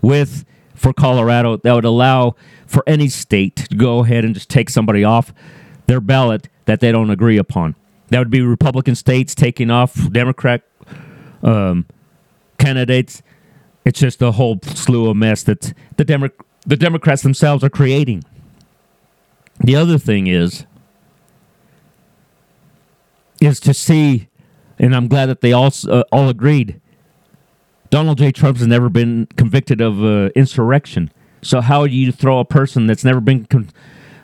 with 0.02 0.46
for 0.82 0.94
Colorado, 0.94 1.58
that 1.58 1.74
would 1.74 1.86
allow 1.86 2.36
for 2.66 2.84
any 2.88 3.08
state 3.08 3.56
to 3.70 3.76
go 3.76 4.00
ahead 4.00 4.26
and 4.26 4.34
just 4.34 4.50
take 4.50 4.70
somebody 4.70 5.04
off 5.04 5.32
their 5.86 6.02
ballot 6.02 6.50
that 6.66 6.80
they 6.80 6.92
don't 6.92 7.12
agree 7.12 7.38
upon. 7.38 7.76
That 8.10 8.18
would 8.18 8.32
be 8.32 8.42
Republican 8.42 8.96
states 8.96 9.36
taking 9.36 9.70
off 9.70 10.12
Democrat 10.12 10.64
um, 11.44 11.86
candidates. 12.58 13.22
It's 13.86 14.00
just 14.00 14.22
a 14.24 14.32
whole 14.32 14.60
slew 14.64 15.08
of 15.10 15.18
mess 15.18 15.44
that 15.44 15.74
the 15.98 16.04
Demo- 16.04 16.30
the 16.66 16.78
Democrats 16.78 17.22
themselves 17.22 17.64
are 17.64 17.70
creating. 17.70 18.24
The 19.60 19.76
other 19.76 20.00
thing 20.00 20.26
is 20.26 20.66
is 23.40 23.60
to 23.60 23.74
see, 23.74 24.30
and 24.80 24.96
I'm 24.96 25.08
glad 25.08 25.28
that 25.28 25.42
they 25.42 25.54
all 25.54 25.72
uh, 25.88 26.04
all 26.12 26.28
agreed. 26.28 26.81
Donald 27.92 28.18
J. 28.18 28.32
Trump 28.32 28.58
has 28.58 28.66
never 28.66 28.90
been 28.90 29.28
convicted 29.36 29.82
of 29.82 30.02
uh, 30.02 30.30
insurrection. 30.34 31.12
So 31.42 31.60
how 31.60 31.86
do 31.86 31.94
you 31.94 32.12
throw 32.12 32.40
a 32.40 32.46
person 32.46 32.88
that's 32.88 33.04
never 33.04 33.20
been 33.20 33.46
con- 33.46 33.70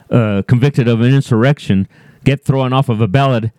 uh, 0.09 0.41
convicted 0.47 0.87
of 0.87 1.01
an 1.01 1.13
insurrection 1.13 1.87
get 2.23 2.43
thrown 2.43 2.71
off 2.73 2.89
of 2.89 3.01
a 3.01 3.07
ballot 3.07 3.51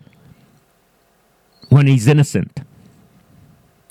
when 1.68 1.86
he's 1.86 2.08
innocent? 2.08 2.62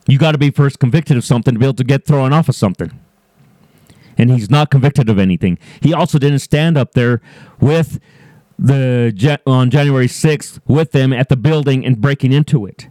You 0.08 0.18
got 0.18 0.32
to 0.32 0.40
be 0.40 0.50
first 0.50 0.80
convicted 0.80 1.18
of 1.18 1.24
something 1.24 1.54
to 1.54 1.60
be 1.60 1.66
able 1.66 1.76
to 1.76 1.84
get 1.84 2.06
thrown 2.06 2.34
off 2.34 2.50
of 2.50 2.56
something. 2.56 3.00
And 4.18 4.32
he's 4.32 4.50
not 4.50 4.72
convicted 4.72 5.10
of 5.10 5.20
anything. 5.20 5.60
He 5.82 5.94
also 5.94 6.18
didn't 6.18 6.40
stand 6.40 6.78
up 6.78 6.94
there 6.94 7.22
with 7.60 8.00
the 8.58 9.40
on 9.46 9.70
January 9.70 10.08
6th 10.08 10.60
with 10.66 10.94
them 10.94 11.14
at 11.14 11.30
the 11.30 11.38
building 11.38 11.86
and 11.86 12.02
breaking 12.02 12.34
into 12.34 12.66
it. 12.66 12.88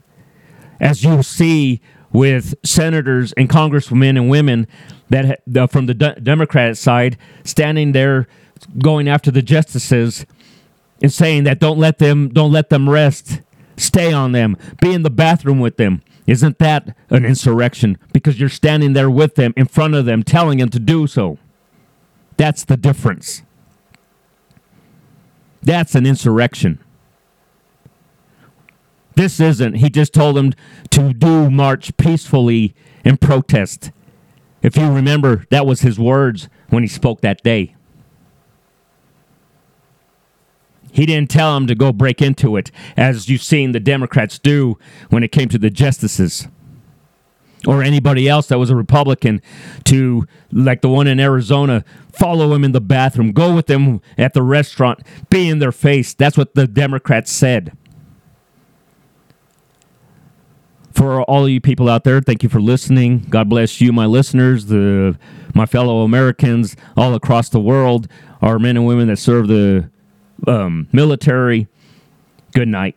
As 0.78 1.02
you 1.02 1.24
see 1.24 1.80
with 2.16 2.54
senators 2.64 3.34
and 3.34 3.50
congressmen 3.50 4.16
and 4.16 4.30
women 4.30 4.66
that 5.10 5.38
from 5.70 5.84
the 5.84 5.92
de- 5.92 6.18
Democratic 6.18 6.76
side 6.76 7.18
standing 7.44 7.92
there 7.92 8.26
going 8.78 9.06
after 9.06 9.30
the 9.30 9.42
justices 9.42 10.24
and 11.02 11.12
saying 11.12 11.44
that 11.44 11.58
don't 11.58 11.78
let 11.78 11.98
them 11.98 12.30
don't 12.30 12.50
let 12.50 12.70
them 12.70 12.88
rest 12.88 13.42
stay 13.76 14.14
on 14.14 14.32
them 14.32 14.56
be 14.80 14.94
in 14.94 15.02
the 15.02 15.10
bathroom 15.10 15.60
with 15.60 15.76
them. 15.76 16.00
Isn't 16.26 16.58
that 16.58 16.96
an 17.10 17.26
insurrection? 17.26 17.98
Because 18.14 18.40
you're 18.40 18.48
standing 18.48 18.94
there 18.94 19.10
with 19.10 19.34
them 19.34 19.52
in 19.54 19.66
front 19.66 19.94
of 19.94 20.06
them 20.06 20.22
telling 20.22 20.56
them 20.56 20.70
to 20.70 20.80
do 20.80 21.06
so. 21.06 21.36
That's 22.38 22.64
the 22.64 22.78
difference. 22.78 23.42
That's 25.62 25.94
an 25.94 26.06
insurrection 26.06 26.78
this 29.16 29.40
isn't 29.40 29.74
he 29.74 29.90
just 29.90 30.14
told 30.14 30.36
them 30.36 30.52
to 30.90 31.12
do 31.12 31.50
march 31.50 31.96
peacefully 31.96 32.74
and 33.04 33.20
protest 33.20 33.90
if 34.66 34.76
you 34.76 34.90
remember, 34.90 35.44
that 35.50 35.64
was 35.64 35.82
his 35.82 35.96
words 35.96 36.48
when 36.70 36.82
he 36.82 36.88
spoke 36.88 37.20
that 37.20 37.40
day. 37.44 37.76
He 40.90 41.06
didn't 41.06 41.30
tell 41.30 41.54
them 41.54 41.68
to 41.68 41.76
go 41.76 41.92
break 41.92 42.20
into 42.20 42.56
it, 42.56 42.72
as 42.96 43.28
you've 43.28 43.44
seen 43.44 43.70
the 43.70 43.78
Democrats 43.78 44.40
do 44.40 44.76
when 45.08 45.22
it 45.22 45.30
came 45.30 45.48
to 45.50 45.58
the 45.58 45.70
justices 45.70 46.48
or 47.64 47.80
anybody 47.80 48.28
else 48.28 48.48
that 48.48 48.58
was 48.58 48.70
a 48.70 48.74
Republican 48.74 49.40
to, 49.84 50.26
like 50.50 50.80
the 50.80 50.88
one 50.88 51.06
in 51.06 51.20
Arizona, 51.20 51.84
follow 52.12 52.52
him 52.52 52.64
in 52.64 52.72
the 52.72 52.80
bathroom, 52.80 53.30
go 53.30 53.54
with 53.54 53.66
them 53.66 54.00
at 54.18 54.34
the 54.34 54.42
restaurant, 54.42 55.00
be 55.30 55.48
in 55.48 55.60
their 55.60 55.70
face. 55.70 56.12
That's 56.12 56.36
what 56.36 56.54
the 56.54 56.66
Democrats 56.66 57.30
said. 57.30 57.76
For 60.96 61.22
all 61.22 61.48
you 61.48 61.60
people 61.60 61.88
out 61.88 62.04
there, 62.04 62.20
thank 62.20 62.42
you 62.42 62.48
for 62.48 62.60
listening. 62.60 63.26
God 63.28 63.48
bless 63.48 63.80
you, 63.80 63.92
my 63.92 64.06
listeners, 64.06 64.66
the 64.66 65.18
my 65.54 65.66
fellow 65.66 66.02
Americans 66.02 66.76
all 66.96 67.14
across 67.14 67.48
the 67.50 67.60
world, 67.60 68.08
our 68.42 68.58
men 68.58 68.76
and 68.76 68.86
women 68.86 69.08
that 69.08 69.18
serve 69.18 69.48
the 69.48 69.90
um, 70.46 70.88
military. 70.92 71.68
Good 72.52 72.68
night. 72.68 72.96